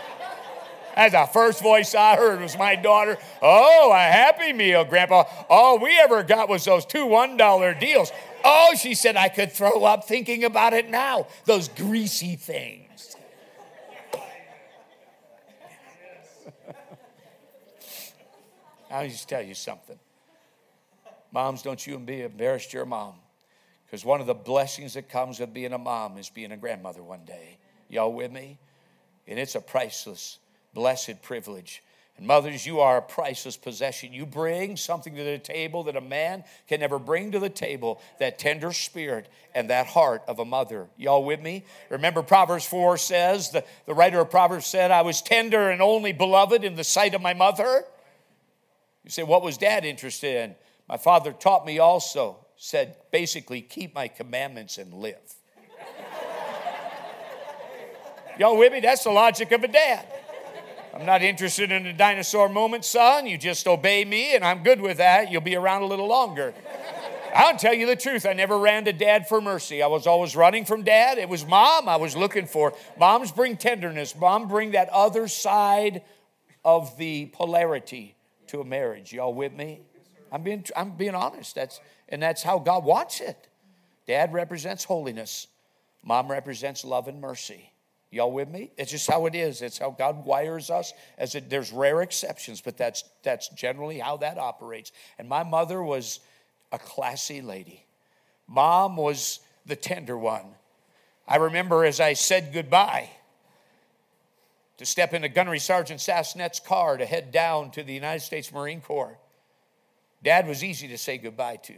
That's 0.95 1.14
the 1.14 1.27
first 1.33 1.62
voice 1.62 1.95
I 1.95 2.16
heard 2.16 2.42
was 2.42 2.59
my 2.59 2.77
daughter. 2.77 3.16
Oh, 3.40 3.90
a 3.92 3.99
happy 3.99 4.53
meal, 4.53 4.85
Grandpa. 4.85 5.25
All 5.49 5.79
we 5.79 5.99
ever 5.99 6.23
got 6.23 6.51
was 6.51 6.66
those 6.66 6.85
two 6.85 7.07
$1 7.07 7.81
deals. 7.81 8.12
Oh, 8.45 8.75
she 8.79 8.95
said, 8.95 9.16
I 9.16 9.31
could 9.31 9.53
throw 9.53 9.85
up 9.85 10.05
thinking 10.05 10.45
about 10.45 10.75
it 10.75 10.90
now. 10.90 11.29
Those 11.47 11.68
greasy 11.68 12.37
things. 12.37 12.82
I'll 18.93 19.09
just 19.09 19.29
tell 19.29 19.43
you 19.43 19.55
something. 19.55 19.99
Moms, 21.33 21.63
don't 21.63 21.85
you 21.87 21.99
be 21.99 22.23
embarrassed 22.23 22.73
you're 22.75 22.83
a 22.83 22.87
mom. 22.87 23.15
Because 23.87 24.05
one 24.05 24.21
of 24.21 24.27
the 24.27 24.35
blessings 24.35 24.95
that 24.95 25.09
comes 25.09 25.41
with 25.41 25.55
being 25.55 25.73
a 25.73 25.79
mom 25.79 26.19
is 26.19 26.29
being 26.29 26.53
a 26.53 26.57
grandmother 26.57 27.03
one 27.03 27.25
day. 27.25 27.59
Y'all 27.89 28.13
with 28.13 28.31
me? 28.31 28.59
And 29.27 29.39
it's 29.39 29.55
a 29.55 29.61
priceless, 29.61 30.39
blessed 30.75 31.23
privilege. 31.23 31.83
And 32.19 32.27
mothers, 32.27 32.67
you 32.67 32.81
are 32.81 32.99
a 32.99 33.03
priceless 33.03 33.57
possession. 33.57 34.13
You 34.13 34.27
bring 34.27 34.77
something 34.77 35.15
to 35.15 35.25
the 35.25 35.39
table 35.39 35.85
that 35.85 35.97
a 35.97 36.01
man 36.03 36.45
can 36.69 36.81
never 36.81 36.99
bring 36.99 37.33
to 37.33 37.39
the 37.39 37.49
table 37.49 38.01
that 38.19 38.39
tender 38.39 38.73
spirit 38.73 39.29
and 39.55 39.71
that 39.71 39.87
heart 39.87 40.23
of 40.29 40.39
a 40.39 40.45
mother. 40.45 40.89
Y'all 40.99 41.25
with 41.25 41.41
me? 41.41 41.65
Remember, 41.89 42.23
Proverbs 42.23 42.67
4 42.67 42.99
says, 42.99 43.51
the, 43.51 43.65
the 43.87 43.95
writer 43.95 44.21
of 44.21 44.31
Proverbs 44.31 44.67
said, 44.67 44.91
I 44.91 45.01
was 45.01 45.23
tender 45.23 45.71
and 45.71 45.81
only 45.81 46.13
beloved 46.13 46.63
in 46.63 46.75
the 46.75 46.85
sight 46.85 47.15
of 47.15 47.23
my 47.23 47.33
mother. 47.33 47.87
You 49.05 49.11
say, 49.11 49.23
What 49.23 49.43
was 49.43 49.59
dad 49.59 49.85
interested 49.85 50.37
in? 50.37 50.55
My 50.88 50.97
father 50.97 51.33
taught 51.33 51.65
me 51.65 51.79
also, 51.79 52.45
said 52.57 52.97
basically, 53.11 53.61
keep 53.61 53.95
my 53.95 54.09
commandments 54.09 54.79
and 54.79 54.93
live. 54.93 55.17
Y'all 58.38 58.59
with 58.59 58.73
me? 58.73 58.81
That's 58.81 59.05
the 59.05 59.11
logic 59.11 59.53
of 59.53 59.65
a 59.65 59.69
dad. 59.69 60.07
I'm 60.95 61.07
not 61.07 61.23
interested 61.23 61.73
in 61.73 61.87
a 61.87 61.93
dinosaur 61.93 62.51
moment, 62.51 62.85
son. 62.85 63.27
You 63.27 63.38
just 63.38 63.67
obey 63.67 64.05
me, 64.05 64.35
and 64.35 64.45
I'm 64.45 64.62
good 64.62 64.81
with 64.81 64.99
that. 64.99 65.33
You'll 65.33 65.41
be 65.41 65.57
around 65.57 65.83
a 65.83 65.87
little 65.87 66.07
longer. 66.07 66.53
I'll 67.35 67.57
tell 67.57 67.73
you 67.73 67.87
the 67.87 67.97
truth. 67.97 68.27
I 68.27 68.35
never 68.35 68.59
ran 68.59 68.85
to 68.85 68.93
dad 68.93 69.27
for 69.27 69.41
mercy. 69.41 69.83
I 69.83 69.87
was 69.87 70.07
always 70.07 70.37
running 70.37 70.67
from 70.67 70.83
dad. 70.83 71.17
It 71.17 71.31
was 71.31 71.47
mom 71.47 71.88
I 71.88 71.97
was 71.97 72.15
looking 72.15 72.47
for. 72.47 72.75
Moms 72.99 73.33
bring 73.33 73.57
tenderness. 73.57 74.15
Mom 74.15 74.49
bring 74.49 74.73
that 74.73 74.91
other 74.91 75.29
side 75.29 76.03
of 76.62 76.99
the 76.99 77.27
polarity 77.27 78.15
to 78.53 78.61
a 78.61 78.65
marriage. 78.65 79.12
Y'all 79.12 79.35
with 79.35 79.53
me? 79.53 79.81
I'm 80.31 80.43
being, 80.43 80.65
I'm 80.77 80.93
being 80.93 81.15
honest. 81.15 81.55
That's, 81.55 81.81
and 82.09 82.23
that's 82.23 82.43
how 82.43 82.59
God 82.59 82.85
wants 82.85 83.21
it. 83.21 83.49
Dad 84.07 84.33
represents 84.33 84.85
holiness, 84.85 85.49
mom 86.03 86.31
represents 86.31 86.85
love 86.85 87.09
and 87.09 87.21
mercy. 87.21 87.71
Y'all 88.11 88.31
with 88.31 88.51
me? 88.51 88.71
It's 88.77 88.91
just 88.91 89.11
how 89.11 89.25
it 89.25 89.35
is. 89.35 89.62
It's 89.62 89.79
how 89.79 89.91
God 89.91 90.27
wires 90.27 90.69
us. 90.69 90.93
As 91.17 91.35
it, 91.35 91.49
there's 91.49 91.73
rare 91.73 92.03
exceptions, 92.03 92.61
but 92.61 92.77
that's 92.77 93.05
that's 93.23 93.49
generally 93.49 93.99
how 93.99 94.19
that 94.19 94.37
operates. 94.37 94.93
And 95.19 95.31
my 95.31 95.45
mother 95.45 95.83
was 95.83 96.21
a 96.73 96.79
classy 96.79 97.41
lady. 97.41 97.87
Mom 98.47 98.97
was 98.99 99.41
the 99.65 99.77
tender 99.77 100.19
one. 100.19 100.45
I 101.27 101.37
remember 101.37 101.87
as 101.87 102.01
I 102.01 102.12
said 102.12 102.51
goodbye, 102.53 103.09
to 104.79 104.87
step 104.87 105.15
into 105.15 105.29
Gunnery 105.29 105.59
Sergeant 105.59 106.01
Sassnet's 106.01 106.61
car 106.61 106.97
to 106.97 107.07
head 107.07 107.31
down 107.31 107.71
to 107.73 107.83
the 107.83 107.93
United 107.93 108.21
States 108.21 108.53
Marine 108.53 108.81
Corps. 108.81 109.19
Dad 110.23 110.47
was 110.47 110.63
easy 110.65 110.89
to 110.89 110.99
say 110.99 111.19
goodbye 111.19 111.57
to. 111.57 111.75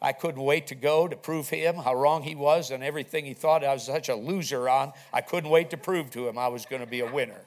I 0.00 0.12
couldn't 0.12 0.42
wait 0.42 0.66
to 0.68 0.74
go 0.74 1.08
to 1.08 1.16
prove 1.16 1.48
him 1.48 1.76
how 1.76 1.94
wrong 1.94 2.22
he 2.22 2.34
was 2.34 2.70
and 2.70 2.84
everything 2.84 3.24
he 3.24 3.34
thought 3.34 3.64
I 3.64 3.72
was 3.72 3.84
such 3.84 4.08
a 4.08 4.14
loser 4.14 4.68
on. 4.68 4.92
I 5.12 5.22
couldn't 5.22 5.50
wait 5.50 5.70
to 5.70 5.76
prove 5.76 6.10
to 6.10 6.28
him 6.28 6.36
I 6.36 6.48
was 6.48 6.66
going 6.66 6.80
to 6.80 6.86
be 6.86 7.00
a 7.00 7.10
winner. 7.10 7.40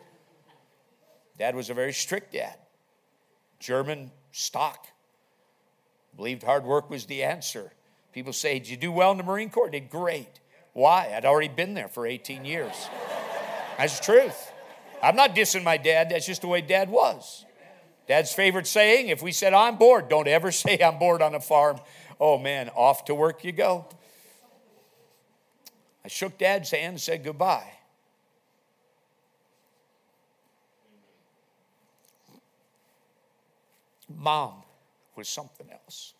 Dad 1.38 1.56
was 1.56 1.70
a 1.70 1.74
very 1.74 1.94
strict 1.94 2.34
dad, 2.34 2.56
German 3.60 4.12
stock. 4.32 4.88
Believed 6.16 6.44
hard 6.44 6.66
work 6.66 6.90
was 6.90 7.06
the 7.06 7.24
answer. 7.24 7.72
People 8.12 8.34
say, 8.34 8.60
Did 8.60 8.70
you 8.70 8.78
do 8.78 8.92
well 8.92 9.12
in 9.12 9.18
the 9.18 9.24
Marine 9.24 9.50
Corps? 9.50 9.70
Did 9.70 9.90
great. 9.90 10.40
Why? 10.74 11.14
I'd 11.16 11.26
already 11.26 11.48
been 11.48 11.76
there 11.76 11.88
for 11.88 12.06
18 12.06 12.44
years. 12.44 12.90
That's 13.80 13.98
the 13.98 14.04
truth. 14.04 14.52
I'm 15.02 15.16
not 15.16 15.34
dissing 15.34 15.64
my 15.64 15.78
dad, 15.78 16.10
that's 16.10 16.26
just 16.26 16.42
the 16.42 16.48
way 16.48 16.60
dad 16.60 16.90
was. 16.90 17.46
Dad's 18.10 18.34
favorite 18.34 18.68
saying 18.68 19.08
if 19.08 19.24
we 19.24 19.32
said, 19.32 19.54
I'm 19.54 19.78
bored, 19.78 20.10
don't 20.10 20.28
ever 20.28 20.52
say 20.52 20.80
I'm 20.84 21.00
bored 21.00 21.22
on 21.22 21.34
a 21.34 21.40
farm. 21.40 21.80
Oh 22.20 22.38
man, 22.38 22.68
off 22.76 23.06
to 23.06 23.16
work 23.16 23.46
you 23.46 23.54
go. 23.54 23.86
I 26.04 26.10
shook 26.10 26.38
dad's 26.38 26.72
hand 26.72 26.88
and 26.88 27.02
said 27.02 27.24
goodbye. 27.24 27.72
Mom 34.14 34.56
was 35.16 35.30
something 35.30 35.70
else. 35.72 36.14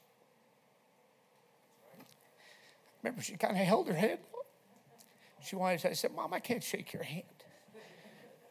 Remember, 3.04 3.22
she 3.22 3.36
kind 3.36 3.58
of 3.58 3.66
held 3.66 3.90
her 3.90 3.96
head. 3.96 4.20
She 5.44 5.58
wanted 5.58 5.80
to, 5.80 5.90
I 5.90 5.94
said, 5.94 6.14
Mom, 6.16 6.34
I 6.34 6.40
can't 6.40 6.64
shake 6.64 6.94
your 6.94 7.04
hand. 7.04 7.39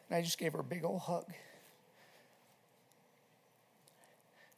And 0.09 0.17
I 0.17 0.21
just 0.21 0.37
gave 0.37 0.53
her 0.53 0.59
a 0.59 0.63
big 0.63 0.83
old 0.83 1.01
hug. 1.01 1.31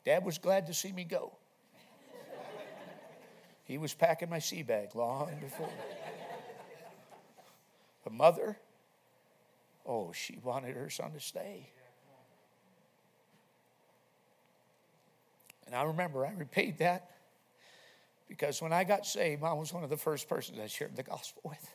Dad 0.06 0.26
was 0.26 0.38
glad 0.38 0.68
to 0.68 0.74
see 0.74 0.92
me 0.92 1.04
go. 1.04 1.34
He 3.64 3.78
was 3.78 3.94
packing 3.94 4.30
my 4.30 4.40
sea 4.40 4.64
bag 4.64 4.96
long 4.96 5.32
before. 5.42 5.70
the 8.04 8.10
mother, 8.10 8.58
oh, 9.86 10.12
she 10.12 10.40
wanted 10.44 10.76
her 10.76 10.90
son 10.90 11.12
to 11.14 11.20
stay. 11.20 11.70
And 15.66 15.76
I 15.76 15.84
remember 15.84 16.26
I 16.26 16.34
repaid 16.34 16.80
that 16.80 17.12
because 18.28 18.62
when 18.62 18.74
I 18.74 18.84
got 18.84 19.06
saved, 19.06 19.42
mom 19.42 19.58
was 19.58 19.72
one 19.72 19.84
of 19.84 19.90
the 19.90 19.98
first 19.98 20.28
persons 20.28 20.60
I 20.60 20.68
shared 20.68 20.96
the 20.96 21.04
gospel 21.04 21.42
with. 21.46 21.74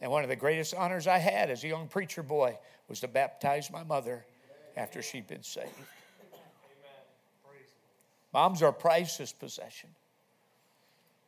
And 0.00 0.10
one 0.10 0.22
of 0.22 0.28
the 0.28 0.36
greatest 0.36 0.74
honors 0.74 1.06
I 1.06 1.18
had 1.18 1.50
as 1.50 1.64
a 1.64 1.68
young 1.68 1.88
preacher 1.88 2.22
boy 2.22 2.58
was 2.88 3.00
to 3.00 3.08
baptize 3.08 3.70
my 3.70 3.82
mother 3.82 4.24
after 4.76 5.02
she'd 5.02 5.26
been 5.26 5.42
saved. 5.42 5.68
Moms 8.32 8.62
are 8.62 8.72
priceless 8.72 9.32
possession. 9.32 9.90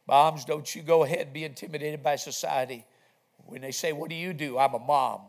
Moms, 0.06 0.44
don't 0.44 0.74
you 0.74 0.82
go 0.82 1.04
ahead 1.04 1.20
and 1.20 1.32
be 1.32 1.44
intimidated 1.44 2.02
by 2.02 2.16
society. 2.16 2.84
When 3.46 3.60
they 3.60 3.72
say, 3.72 3.92
What 3.92 4.10
do 4.10 4.16
you 4.16 4.32
do? 4.32 4.58
I'm 4.58 4.74
a 4.74 4.78
mom. 4.78 5.22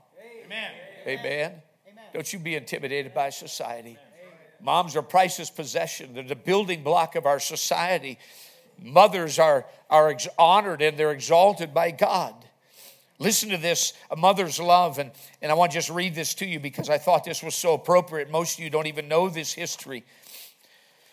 Amen. 0.46 0.72
Amen. 1.08 1.62
Amen. 1.88 2.04
Don't 2.14 2.32
you 2.34 2.40
be 2.40 2.56
intimidated 2.56 3.14
by 3.14 3.30
society. 3.30 3.98
Moms 4.60 4.96
are 4.96 5.02
priceless 5.02 5.50
possession. 5.50 6.14
They're 6.14 6.24
the 6.24 6.36
building 6.36 6.84
block 6.84 7.16
of 7.16 7.26
our 7.26 7.40
society. 7.40 8.20
Mothers 8.80 9.40
are, 9.40 9.66
are 9.90 10.16
honored 10.38 10.82
and 10.82 10.98
they're 10.98 11.12
exalted 11.12 11.74
by 11.74 11.92
God. 11.92 12.41
Listen 13.22 13.50
to 13.50 13.58
this 13.58 13.94
a 14.10 14.16
mother's 14.16 14.60
love. 14.60 14.98
And, 14.98 15.12
and 15.44 15.52
I 15.52 15.56
want 15.56 15.72
to 15.72 15.78
just 15.78 15.92
read 15.92 16.16
this 16.16 16.34
to 16.36 16.46
you 16.46 16.60
because 16.60 16.90
I 16.90 16.98
thought 16.98 17.24
this 17.24 17.44
was 17.44 17.54
so 17.54 17.76
appropriate. 17.76 18.32
Most 18.32 18.58
of 18.58 18.64
you 18.64 18.72
don't 18.72 18.88
even 18.88 19.08
know 19.08 19.30
this 19.30 19.54
history. 19.54 20.04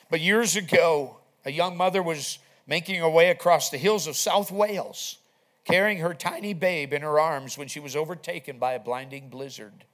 But 0.08 0.22
years 0.22 0.56
ago, 0.56 1.18
a 1.44 1.52
young 1.52 1.76
mother 1.76 2.02
was 2.02 2.38
making 2.66 2.98
her 3.00 3.08
way 3.10 3.28
across 3.28 3.68
the 3.68 3.76
hills 3.76 4.06
of 4.06 4.16
South 4.16 4.50
Wales, 4.50 5.18
carrying 5.66 5.98
her 5.98 6.14
tiny 6.14 6.54
babe 6.54 6.94
in 6.94 7.02
her 7.02 7.20
arms 7.20 7.58
when 7.58 7.68
she 7.68 7.78
was 7.78 7.94
overtaken 7.94 8.58
by 8.58 8.72
a 8.72 8.80
blinding 8.80 9.28
blizzard. 9.28 9.84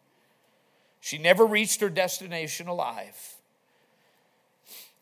She 1.00 1.18
never 1.18 1.44
reached 1.44 1.80
her 1.80 1.90
destination 1.90 2.68
alive. 2.68 3.34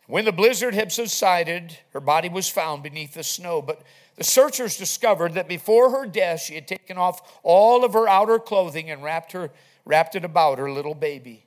When 0.06 0.24
the 0.24 0.32
blizzard 0.32 0.72
had 0.72 0.90
subsided, 0.92 1.78
her 1.92 2.00
body 2.00 2.30
was 2.30 2.48
found 2.48 2.82
beneath 2.82 3.12
the 3.12 3.22
snow. 3.22 3.60
But 3.60 3.82
the 4.22 4.28
searchers 4.28 4.76
discovered 4.76 5.34
that 5.34 5.48
before 5.48 5.90
her 5.90 6.06
death, 6.06 6.42
she 6.42 6.54
had 6.54 6.68
taken 6.68 6.96
off 6.96 7.40
all 7.42 7.84
of 7.84 7.92
her 7.92 8.06
outer 8.06 8.38
clothing 8.38 8.88
and 8.88 9.02
wrapped, 9.02 9.32
her, 9.32 9.50
wrapped 9.84 10.14
it 10.14 10.24
about 10.24 10.58
her 10.58 10.70
little 10.70 10.94
baby. 10.94 11.44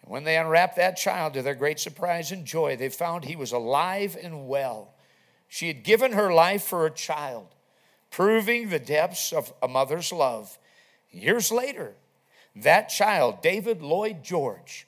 And 0.00 0.10
when 0.10 0.24
they 0.24 0.38
unwrapped 0.38 0.76
that 0.76 0.96
child, 0.96 1.34
to 1.34 1.42
their 1.42 1.54
great 1.54 1.78
surprise 1.78 2.32
and 2.32 2.46
joy, 2.46 2.74
they 2.74 2.88
found 2.88 3.26
he 3.26 3.36
was 3.36 3.52
alive 3.52 4.16
and 4.18 4.48
well. 4.48 4.94
She 5.46 5.68
had 5.68 5.84
given 5.84 6.12
her 6.12 6.32
life 6.32 6.62
for 6.62 6.86
a 6.86 6.90
child, 6.90 7.48
proving 8.10 8.70
the 8.70 8.78
depths 8.78 9.30
of 9.30 9.52
a 9.62 9.68
mother's 9.68 10.10
love. 10.10 10.56
Years 11.10 11.52
later, 11.52 11.96
that 12.54 12.88
child, 12.88 13.42
David 13.42 13.82
Lloyd 13.82 14.24
George, 14.24 14.86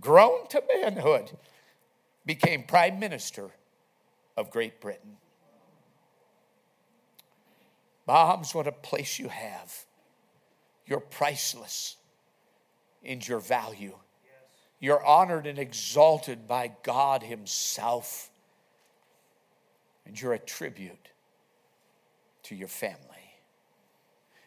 grown 0.00 0.48
to 0.48 0.64
manhood, 0.82 1.30
became 2.24 2.64
Prime 2.64 2.98
Minister 2.98 3.50
of 4.36 4.50
Great 4.50 4.80
Britain. 4.80 5.18
Moms, 8.06 8.54
what 8.54 8.66
a 8.66 8.72
place 8.72 9.18
you 9.18 9.28
have. 9.28 9.74
You're 10.86 11.00
priceless 11.00 11.96
in 13.02 13.20
your 13.22 13.40
value. 13.40 13.94
You're 14.78 15.04
honored 15.04 15.46
and 15.46 15.58
exalted 15.58 16.46
by 16.46 16.72
God 16.82 17.22
Himself. 17.22 18.30
And 20.04 20.20
you're 20.20 20.34
a 20.34 20.38
tribute 20.38 21.08
to 22.44 22.54
your 22.54 22.68
family. 22.68 23.00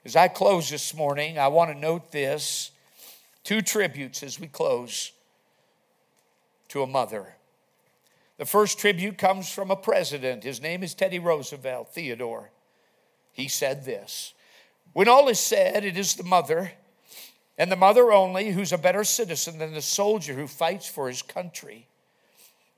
As 0.06 0.16
I 0.16 0.30
close 0.30 0.70
this 0.70 0.94
morning, 0.94 1.38
I 1.38 1.50
want 1.50 1.72
to 1.72 1.78
note 1.78 2.12
this 2.12 2.72
two 3.44 3.62
tributes 3.62 4.24
as 4.24 4.40
we 4.40 4.48
close 4.48 5.12
to 6.70 6.84
a 6.84 6.88
mother. 6.88 7.36
The 8.38 8.46
first 8.46 8.80
tribute 8.80 9.18
comes 9.18 9.52
from 9.52 9.70
a 9.70 9.76
president. 9.76 10.46
His 10.46 10.62
name 10.62 10.82
is 10.82 10.94
Teddy 10.94 11.20
Roosevelt, 11.20 11.90
Theodore. 11.94 12.52
He 13.32 13.48
said 13.48 13.86
this 13.86 14.34
When 14.94 15.08
all 15.08 15.28
is 15.28 15.40
said, 15.40 15.86
it 15.86 15.98
is 15.98 16.16
the 16.16 16.24
mother, 16.24 16.72
and 17.58 17.72
the 17.72 17.76
mother 17.76 18.12
only, 18.12 18.52
who's 18.52 18.72
a 18.72 18.78
better 18.78 19.04
citizen 19.04 19.58
than 19.60 19.74
the 19.74 19.82
soldier 19.82 20.34
who 20.34 20.48
fights 20.48 20.88
for 20.88 21.08
his 21.08 21.22
country. 21.22 21.88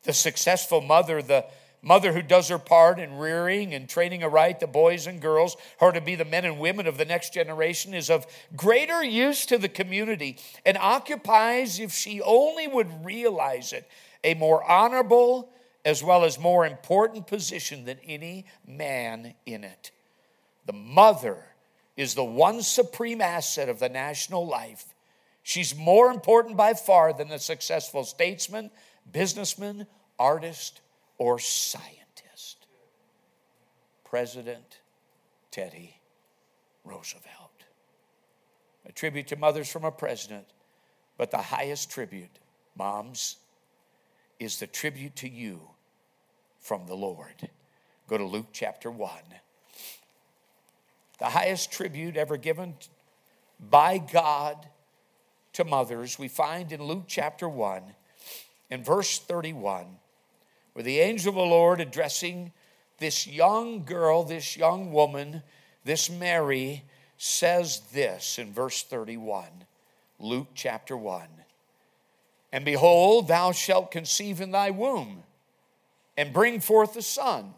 The 0.03 0.13
successful 0.13 0.81
mother, 0.81 1.21
the 1.21 1.45
mother 1.83 2.13
who 2.13 2.21
does 2.21 2.49
her 2.49 2.57
part 2.57 2.99
in 2.99 3.17
rearing 3.17 3.73
and 3.73 3.87
training 3.87 4.23
aright 4.23 4.59
the 4.59 4.67
boys 4.67 5.07
and 5.07 5.21
girls, 5.21 5.57
her 5.79 5.91
to 5.91 6.01
be 6.01 6.15
the 6.15 6.25
men 6.25 6.45
and 6.45 6.59
women 6.59 6.87
of 6.87 6.97
the 6.97 7.05
next 7.05 7.33
generation, 7.33 7.93
is 7.93 8.09
of 8.09 8.25
greater 8.55 9.03
use 9.03 9.45
to 9.45 9.57
the 9.57 9.69
community 9.69 10.37
and 10.65 10.77
occupies, 10.77 11.79
if 11.79 11.91
she 11.91 12.21
only 12.21 12.67
would 12.67 13.05
realize 13.05 13.73
it, 13.73 13.87
a 14.23 14.33
more 14.35 14.63
honorable 14.63 15.49
as 15.83 16.03
well 16.03 16.23
as 16.23 16.37
more 16.37 16.65
important 16.65 17.27
position 17.27 17.85
than 17.85 17.97
any 18.05 18.45
man 18.67 19.33
in 19.45 19.63
it. 19.63 19.91
The 20.71 20.77
mother 20.77 21.43
is 21.97 22.15
the 22.15 22.23
one 22.23 22.61
supreme 22.61 23.19
asset 23.19 23.67
of 23.67 23.79
the 23.79 23.89
national 23.89 24.47
life. 24.47 24.85
She's 25.43 25.75
more 25.75 26.09
important 26.09 26.55
by 26.55 26.75
far 26.75 27.11
than 27.11 27.27
the 27.27 27.39
successful 27.39 28.05
statesman, 28.05 28.71
businessman, 29.11 29.85
artist, 30.17 30.79
or 31.17 31.39
scientist. 31.39 32.67
President 34.05 34.79
Teddy 35.51 35.97
Roosevelt. 36.85 37.65
A 38.85 38.93
tribute 38.93 39.27
to 39.27 39.35
mothers 39.35 39.69
from 39.69 39.83
a 39.83 39.91
president, 39.91 40.45
but 41.17 41.31
the 41.31 41.37
highest 41.37 41.91
tribute, 41.91 42.39
moms, 42.77 43.35
is 44.39 44.57
the 44.57 44.67
tribute 44.67 45.17
to 45.17 45.27
you 45.27 45.59
from 46.61 46.87
the 46.87 46.95
Lord. 46.95 47.49
Go 48.07 48.17
to 48.17 48.23
Luke 48.23 48.47
chapter 48.53 48.89
1. 48.89 49.11
The 51.21 51.29
highest 51.29 51.71
tribute 51.71 52.17
ever 52.17 52.35
given 52.35 52.73
by 53.59 53.99
God 53.99 54.67
to 55.53 55.63
mothers 55.63 56.17
we 56.17 56.27
find 56.27 56.71
in 56.71 56.81
Luke 56.81 57.03
chapter 57.05 57.47
1 57.47 57.83
in 58.71 58.83
verse 58.83 59.19
31, 59.19 59.85
where 60.73 60.81
the 60.81 60.97
angel 60.97 61.29
of 61.29 61.35
the 61.35 61.41
Lord 61.41 61.79
addressing 61.79 62.51
this 62.97 63.27
young 63.27 63.83
girl, 63.83 64.23
this 64.23 64.57
young 64.57 64.91
woman, 64.91 65.43
this 65.85 66.09
Mary, 66.09 66.85
says 67.19 67.81
this 67.93 68.39
in 68.39 68.51
verse 68.51 68.81
31, 68.81 69.45
Luke 70.17 70.47
chapter 70.55 70.97
1. 70.97 71.27
And 72.51 72.65
behold, 72.65 73.27
thou 73.27 73.51
shalt 73.51 73.91
conceive 73.91 74.41
in 74.41 74.49
thy 74.49 74.71
womb 74.71 75.21
and 76.17 76.33
bring 76.33 76.59
forth 76.59 76.95
a 76.97 77.03
son, 77.03 77.53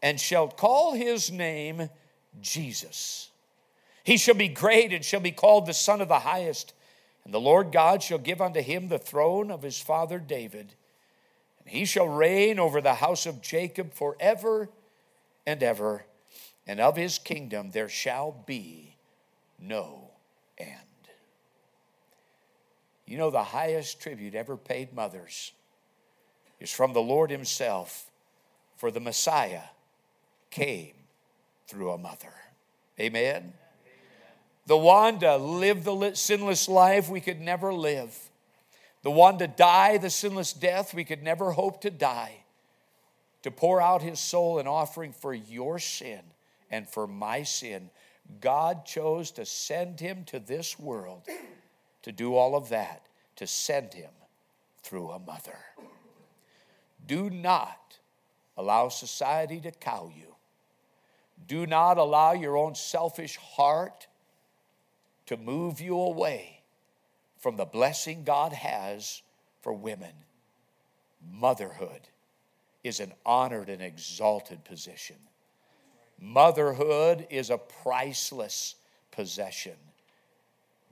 and 0.00 0.18
shalt 0.18 0.56
call 0.56 0.94
his 0.94 1.30
name 1.30 1.90
Jesus. 2.40 3.30
He 4.04 4.16
shall 4.16 4.34
be 4.34 4.48
great 4.48 4.92
and 4.92 5.04
shall 5.04 5.20
be 5.20 5.30
called 5.30 5.66
the 5.66 5.74
Son 5.74 6.00
of 6.00 6.08
the 6.08 6.20
Highest. 6.20 6.74
And 7.24 7.32
the 7.32 7.40
Lord 7.40 7.70
God 7.72 8.02
shall 8.02 8.18
give 8.18 8.40
unto 8.40 8.60
him 8.60 8.88
the 8.88 8.98
throne 8.98 9.50
of 9.50 9.62
his 9.62 9.80
father 9.80 10.18
David. 10.18 10.74
And 11.60 11.68
he 11.68 11.84
shall 11.84 12.08
reign 12.08 12.58
over 12.58 12.80
the 12.80 12.94
house 12.94 13.26
of 13.26 13.42
Jacob 13.42 13.94
forever 13.94 14.68
and 15.46 15.62
ever. 15.62 16.04
And 16.66 16.80
of 16.80 16.96
his 16.96 17.18
kingdom 17.18 17.70
there 17.70 17.88
shall 17.88 18.32
be 18.46 18.96
no 19.60 20.10
end. 20.58 20.78
You 23.06 23.18
know, 23.18 23.30
the 23.30 23.44
highest 23.44 24.00
tribute 24.00 24.34
ever 24.34 24.56
paid 24.56 24.92
mothers 24.92 25.52
is 26.60 26.70
from 26.70 26.92
the 26.92 27.02
Lord 27.02 27.30
Himself, 27.30 28.10
for 28.76 28.90
the 28.90 29.00
Messiah 29.00 29.64
came 30.50 30.94
through 31.72 31.92
a 31.92 31.98
mother. 31.98 32.34
Amen? 33.00 33.54
The 34.66 34.76
Wanda 34.76 35.38
lived 35.38 35.84
the 35.84 36.12
sinless 36.14 36.68
life 36.68 37.08
we 37.08 37.20
could 37.20 37.40
never 37.40 37.72
live. 37.72 38.16
The 39.02 39.10
one 39.10 39.38
to 39.38 39.48
die 39.48 39.96
the 39.96 40.10
sinless 40.10 40.52
death 40.52 40.92
we 40.92 41.04
could 41.04 41.22
never 41.22 41.52
hope 41.52 41.80
to 41.80 41.90
die. 41.90 42.44
To 43.42 43.50
pour 43.50 43.80
out 43.80 44.02
his 44.02 44.20
soul 44.20 44.58
in 44.58 44.66
offering 44.66 45.12
for 45.12 45.32
your 45.32 45.78
sin 45.78 46.20
and 46.70 46.86
for 46.86 47.06
my 47.06 47.42
sin. 47.42 47.88
God 48.40 48.84
chose 48.84 49.30
to 49.32 49.46
send 49.46 49.98
him 49.98 50.24
to 50.26 50.38
this 50.38 50.78
world 50.78 51.22
to 52.02 52.12
do 52.12 52.34
all 52.34 52.54
of 52.54 52.68
that, 52.68 53.06
to 53.36 53.46
send 53.46 53.94
him 53.94 54.10
through 54.82 55.10
a 55.10 55.18
mother. 55.18 55.58
Do 57.04 57.30
not 57.30 57.98
allow 58.58 58.90
society 58.90 59.58
to 59.60 59.70
cow 59.70 60.12
you. 60.14 60.31
Do 61.46 61.66
not 61.66 61.98
allow 61.98 62.32
your 62.32 62.56
own 62.56 62.74
selfish 62.74 63.36
heart 63.36 64.06
to 65.26 65.36
move 65.36 65.80
you 65.80 65.98
away 65.98 66.62
from 67.38 67.56
the 67.56 67.64
blessing 67.64 68.24
God 68.24 68.52
has 68.52 69.22
for 69.60 69.72
women. 69.72 70.12
Motherhood 71.32 72.08
is 72.84 73.00
an 73.00 73.12
honored 73.24 73.68
and 73.68 73.82
exalted 73.82 74.64
position. 74.64 75.16
Motherhood 76.20 77.26
is 77.30 77.50
a 77.50 77.58
priceless 77.58 78.76
possession. 79.10 79.76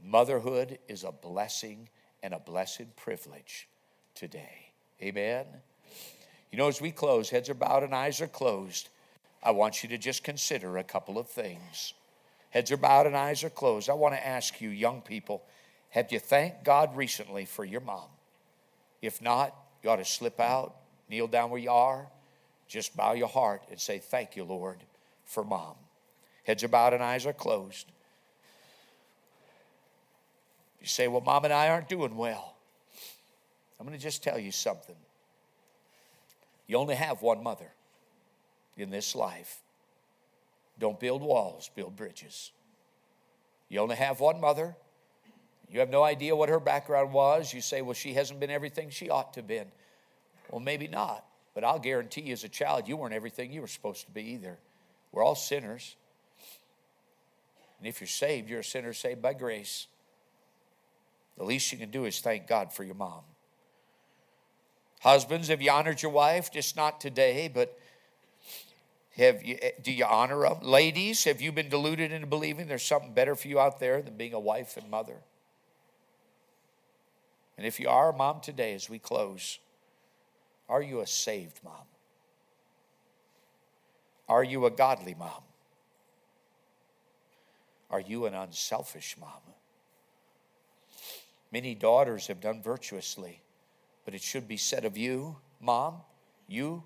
Motherhood 0.05 0.79
is 0.89 1.05
a 1.05 1.13
blessing 1.13 1.89
and 2.23 2.35
a 2.35 2.39
blessed 2.39 2.97
privilege 2.97 3.69
today. 4.15 4.73
Amen. 5.03 5.47
You 6.51 6.59
know, 6.59 6.69
as 6.69 6.81
we 6.81 6.91
close, 6.91 7.31
heads 7.31 7.49
are 7.49 7.55
bowed 7.55 7.85
and 7.85 7.95
eyes 7.95 8.21
are 8.21 8.27
closed, 8.27 8.89
I 9.43 9.53
want 9.53 9.83
you 9.83 9.89
to 9.91 9.99
just 9.99 10.23
consider 10.23 10.77
a 10.77 10.85
couple 10.85 11.19
of 11.19 11.29
things. 11.29 11.95
Heads 12.51 12.71
are 12.73 12.77
bowed 12.77 13.07
and 13.07 13.17
eyes 13.17 13.43
are 13.45 13.51
closed. 13.51 13.89
I 13.89 13.95
want 13.95 14.15
to 14.15 14.27
ask 14.27 14.61
you, 14.61 14.69
young 14.69 15.01
people, 15.01 15.43
have 15.91 16.13
you 16.13 16.19
thanked 16.19 16.65
God 16.65 16.97
recently 16.97 17.45
for 17.45 17.65
your 17.65 17.81
mom? 17.81 18.09
If 19.01 19.23
not, 19.23 19.55
you 19.83 19.91
ought 19.91 19.97
to 19.97 20.05
slip 20.05 20.41
out, 20.41 20.75
kneel 21.09 21.27
down 21.27 21.51
where 21.51 21.61
you 21.61 21.71
are, 21.71 22.07
just 22.69 22.97
bow 22.97 23.15
your 23.15 23.29
heart 23.29 23.63
and 23.71 23.81
say, 23.81 23.99
Thank 23.99 24.37
you, 24.37 24.45
Lord, 24.45 24.79
for 25.25 25.43
mom. 25.43 25.75
Heads 26.45 26.63
are 26.63 26.69
bowed 26.69 26.93
and 26.93 27.03
eyes 27.03 27.27
are 27.27 27.33
closed. 27.33 27.91
You 30.81 30.87
say, 30.87 31.09
Well, 31.09 31.23
mom 31.23 31.45
and 31.45 31.53
I 31.53 31.69
aren't 31.69 31.89
doing 31.89 32.17
well. 32.17 32.55
I'm 33.79 33.87
going 33.87 33.99
to 33.99 34.03
just 34.03 34.23
tell 34.23 34.39
you 34.39 34.53
something. 34.53 34.97
You 36.67 36.77
only 36.77 36.95
have 36.95 37.23
one 37.23 37.43
mother 37.43 37.73
in 38.81 38.91
this 38.91 39.15
life. 39.15 39.61
Don't 40.79 40.99
build 40.99 41.23
walls, 41.23 41.71
build 41.75 41.97
bridges. 41.97 42.53
You 43.69 43.81
only 43.81 43.97
have 43.97 44.21
one 44.21 44.41
mother. 44.41 44.77
You 45.71 45.81
have 45.81 45.91
no 45.91 46.03
idea 46.03 46.35
what 46.35 46.49
her 46.49 46.59
background 46.59 47.13
was. 47.13 47.55
You 47.55 47.61
say, 47.61 47.83
well, 47.83 47.95
she 47.95 48.15
hasn't 48.15 48.41
been 48.41 48.51
everything 48.51 48.91
she 48.91 49.09
ought 49.09 49.35
to 49.35 49.41
have 49.41 49.47
been. 49.47 49.69
Well, 50.51 50.61
maybe 50.61 50.89
not. 50.89 51.25
But 51.55 51.65
I'll 51.65 51.79
guarantee 51.79 52.23
you, 52.23 52.33
as 52.33 52.45
a 52.45 52.49
child, 52.49 52.89
you 52.89 52.97
weren't 52.97 53.15
everything 53.15 53.53
you 53.53 53.61
were 53.61 53.67
supposed 53.67 54.07
to 54.07 54.11
be 54.11 54.23
either. 54.23 54.59
We're 55.13 55.23
all 55.23 55.35
sinners. 55.35 55.97
And 57.79 57.87
if 57.89 58.01
you're 58.01 58.09
saved, 58.09 58.51
you're 58.51 58.61
a 58.61 58.65
sinner 58.65 58.93
saved 58.93 59.23
by 59.23 59.33
grace. 59.33 59.87
The 61.39 61.45
least 61.45 61.73
you 61.73 61.79
can 61.79 61.91
do 61.91 62.05
is 62.05 62.21
thank 62.21 62.47
God 62.47 62.73
for 62.73 62.85
your 62.85 62.95
mom. 62.95 63.23
Husbands, 65.01 65.49
have 65.49 65.63
you 65.63 65.71
honored 65.71 66.03
your 66.03 66.13
wife? 66.13 66.53
Just 66.53 66.77
not 66.77 67.01
today, 67.01 67.51
but 67.53 67.79
have 69.21 69.45
you, 69.45 69.59
eh, 69.61 69.73
do 69.83 69.93
you 69.93 70.05
honor 70.05 70.49
them? 70.49 70.59
Ladies, 70.63 71.25
have 71.25 71.41
you 71.41 71.53
been 71.53 71.69
deluded 71.69 72.11
into 72.11 72.27
believing 72.27 72.67
there's 72.67 72.83
something 72.83 73.13
better 73.13 73.35
for 73.35 73.49
you 73.49 73.61
out 73.61 73.79
there 73.79 74.03
than 74.03 74.17
being 74.17 74.35
a 74.35 74.41
wife 74.41 74.77
and 74.77 74.91
mother? 74.91 75.19
And 77.57 77.67
if 77.67 77.79
you 77.79 77.89
are 77.89 78.11
a 78.11 78.17
mom 78.17 78.41
today, 78.41 78.75
as 78.75 78.89
we 78.89 78.99
close, 78.99 79.59
are 80.69 80.83
you 80.83 81.01
a 81.01 81.07
saved 81.07 81.61
mom? 81.63 81.85
Are 84.29 84.43
you 84.43 84.65
a 84.65 84.71
godly 84.71 85.15
mom? 85.15 85.43
Are 87.91 88.01
you 88.01 88.27
an 88.27 88.35
unselfish 88.35 89.17
mom? 89.21 89.43
Many 91.53 91.75
daughters 91.75 92.29
have 92.29 92.41
done 92.41 92.63
virtuously, 92.63 93.43
but 94.05 94.15
it 94.15 94.23
should 94.23 94.49
be 94.49 94.57
said 94.57 94.85
of 94.85 94.97
you, 94.97 95.37
mom, 95.61 95.97
you 96.47 96.85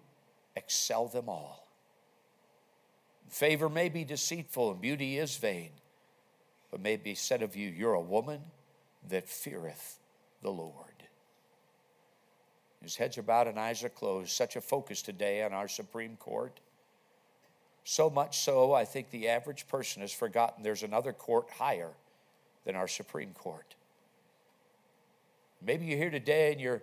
excel 0.56 1.06
them 1.06 1.28
all. 1.28 1.63
Favor 3.34 3.68
may 3.68 3.88
be 3.88 4.04
deceitful 4.04 4.70
and 4.70 4.80
beauty 4.80 5.18
is 5.18 5.36
vain, 5.38 5.70
but 6.70 6.80
may 6.80 6.94
be 6.94 7.16
said 7.16 7.42
of 7.42 7.56
you, 7.56 7.68
you're 7.68 7.94
a 7.94 8.00
woman 8.00 8.40
that 9.08 9.28
feareth 9.28 9.98
the 10.40 10.52
Lord. 10.52 11.02
His 12.80 12.94
heads 12.94 13.18
are 13.18 13.22
bowed 13.22 13.48
and 13.48 13.58
eyes 13.58 13.82
are 13.82 13.88
closed. 13.88 14.30
Such 14.30 14.54
a 14.54 14.60
focus 14.60 15.02
today 15.02 15.42
on 15.42 15.52
our 15.52 15.66
Supreme 15.66 16.14
Court. 16.14 16.60
So 17.82 18.08
much 18.08 18.38
so, 18.38 18.72
I 18.72 18.84
think 18.84 19.10
the 19.10 19.26
average 19.26 19.66
person 19.66 20.02
has 20.02 20.12
forgotten 20.12 20.62
there's 20.62 20.84
another 20.84 21.12
court 21.12 21.50
higher 21.50 21.90
than 22.64 22.76
our 22.76 22.86
Supreme 22.86 23.32
Court. 23.32 23.74
Maybe 25.60 25.86
you're 25.86 25.98
here 25.98 26.10
today 26.10 26.52
and 26.52 26.60
you're 26.60 26.82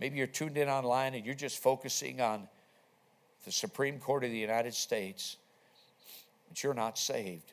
maybe 0.00 0.18
you're 0.18 0.26
tuned 0.26 0.58
in 0.58 0.68
online 0.68 1.14
and 1.14 1.24
you're 1.24 1.36
just 1.36 1.62
focusing 1.62 2.20
on 2.20 2.48
the 3.44 3.52
Supreme 3.52 4.00
Court 4.00 4.24
of 4.24 4.30
the 4.30 4.36
United 4.36 4.74
States 4.74 5.36
but 6.48 6.62
you're 6.62 6.74
not 6.74 6.98
saved. 6.98 7.52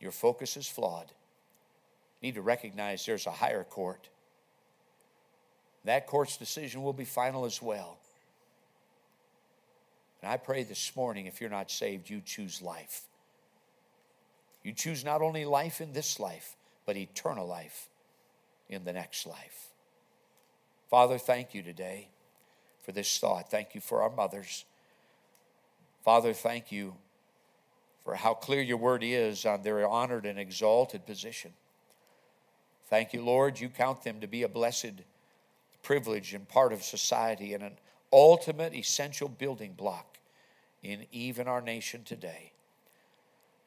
Your 0.00 0.12
focus 0.12 0.56
is 0.56 0.66
flawed. 0.66 1.12
You 2.20 2.28
need 2.28 2.34
to 2.34 2.42
recognize 2.42 3.04
there's 3.04 3.26
a 3.26 3.30
higher 3.30 3.64
court. 3.64 4.08
That 5.84 6.06
court's 6.06 6.36
decision 6.36 6.82
will 6.82 6.92
be 6.92 7.04
final 7.04 7.44
as 7.44 7.62
well. 7.62 7.98
And 10.22 10.30
I 10.30 10.36
pray 10.36 10.64
this 10.64 10.94
morning, 10.94 11.26
if 11.26 11.40
you're 11.40 11.48
not 11.48 11.70
saved, 11.70 12.10
you 12.10 12.20
choose 12.24 12.60
life. 12.60 13.02
You 14.62 14.72
choose 14.72 15.04
not 15.04 15.22
only 15.22 15.46
life 15.46 15.80
in 15.80 15.92
this 15.92 16.20
life, 16.20 16.56
but 16.84 16.96
eternal 16.96 17.46
life 17.46 17.88
in 18.68 18.84
the 18.84 18.92
next 18.92 19.26
life. 19.26 19.68
Father, 20.90 21.18
thank 21.18 21.54
you 21.54 21.62
today 21.62 22.08
for 22.82 22.92
this 22.92 23.18
thought. 23.18 23.50
Thank 23.50 23.74
you 23.74 23.80
for 23.80 24.02
our 24.02 24.10
mothers. 24.10 24.64
Father, 26.04 26.32
thank 26.32 26.70
you 26.72 26.94
for 28.04 28.14
how 28.14 28.34
clear 28.34 28.60
your 28.60 28.76
word 28.76 29.02
is 29.02 29.44
on 29.44 29.62
their 29.62 29.86
honored 29.86 30.26
and 30.26 30.38
exalted 30.38 31.06
position. 31.06 31.52
Thank 32.88 33.12
you, 33.12 33.22
Lord. 33.22 33.60
You 33.60 33.68
count 33.68 34.02
them 34.02 34.20
to 34.20 34.26
be 34.26 34.42
a 34.42 34.48
blessed 34.48 35.02
privilege 35.82 36.34
and 36.34 36.48
part 36.48 36.72
of 36.72 36.82
society 36.82 37.54
and 37.54 37.62
an 37.62 37.78
ultimate 38.12 38.74
essential 38.74 39.28
building 39.28 39.74
block 39.74 40.18
in 40.82 41.06
even 41.12 41.46
our 41.46 41.60
nation 41.60 42.02
today. 42.04 42.52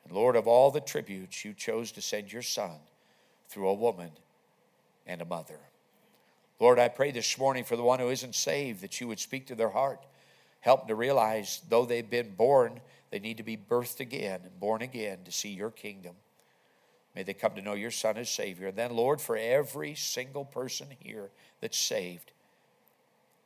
And 0.04 0.14
Lord, 0.14 0.36
of 0.36 0.48
all 0.48 0.72
the 0.72 0.82
tributes, 0.82 1.46
you 1.46 1.54
chose 1.54 1.92
to 1.94 2.02
send 2.02 2.34
your 2.34 2.42
son 2.42 2.78
through 3.48 3.70
a 3.70 3.74
woman 3.74 4.12
and 5.08 5.22
a 5.22 5.26
mother. 5.26 5.60
Lord, 6.60 6.80
I 6.80 6.88
pray 6.88 7.12
this 7.12 7.38
morning 7.38 7.64
for 7.64 7.76
the 7.76 7.84
one 7.84 8.00
who 8.00 8.10
isn't 8.10 8.36
saved 8.36 8.82
that 8.82 9.00
you 9.00 9.08
would 9.08 9.20
speak 9.20 9.48
to 9.48 9.56
their 9.56 9.70
heart. 9.70 10.06
Help 10.60 10.82
them 10.82 10.88
to 10.90 10.96
realize, 10.96 11.62
though 11.70 11.86
they've 11.86 12.10
been 12.10 12.36
born 12.36 12.80
they 13.14 13.20
need 13.20 13.38
to 13.38 13.44
be 13.44 13.56
birthed 13.56 14.00
again 14.00 14.40
and 14.44 14.60
born 14.60 14.82
again 14.82 15.20
to 15.26 15.32
see 15.32 15.50
your 15.50 15.70
kingdom. 15.70 16.16
May 17.16 17.22
they 17.22 17.36
come 17.36 17.54
to 17.54 17.62
know 17.62 17.76
your 17.76 17.92
Son 17.92 18.18
as 18.18 18.28
Savior. 18.28 18.70
And 18.70 18.76
then, 18.76 18.96
Lord, 18.96 19.22
for 19.22 19.38
every 19.38 19.94
single 19.94 20.46
person 20.46 20.88
here 20.98 21.30
that's 21.62 21.78
saved, 21.78 22.32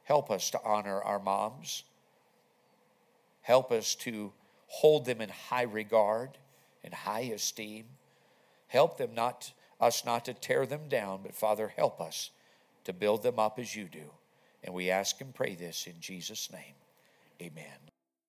help 0.06 0.32
us 0.32 0.52
to 0.52 0.62
honor 0.64 1.02
our 1.02 1.20
moms. 1.20 1.84
Help 3.42 3.74
us 3.74 3.94
to 3.96 4.32
hold 4.68 5.04
them 5.04 5.20
in 5.20 5.28
high 5.28 5.64
regard 5.64 6.38
and 6.82 6.94
high 6.94 7.30
esteem. 7.36 7.88
Help 8.68 8.98
them 8.98 9.14
not 9.14 9.52
us 9.82 10.06
not 10.06 10.24
to 10.24 10.34
tear 10.34 10.66
them 10.66 10.88
down, 10.88 11.20
but 11.24 11.36
Father, 11.36 11.74
help 11.76 12.00
us 12.00 12.30
to 12.86 12.94
build 12.94 13.22
them 13.22 13.38
up 13.38 13.60
as 13.60 13.76
you 13.76 13.84
do. 13.84 14.14
And 14.64 14.74
we 14.74 14.90
ask 14.90 15.20
and 15.20 15.36
pray 15.36 15.56
this 15.56 15.88
in 15.88 15.96
Jesus' 16.00 16.50
name. 16.54 16.76
Amen. 17.42 17.97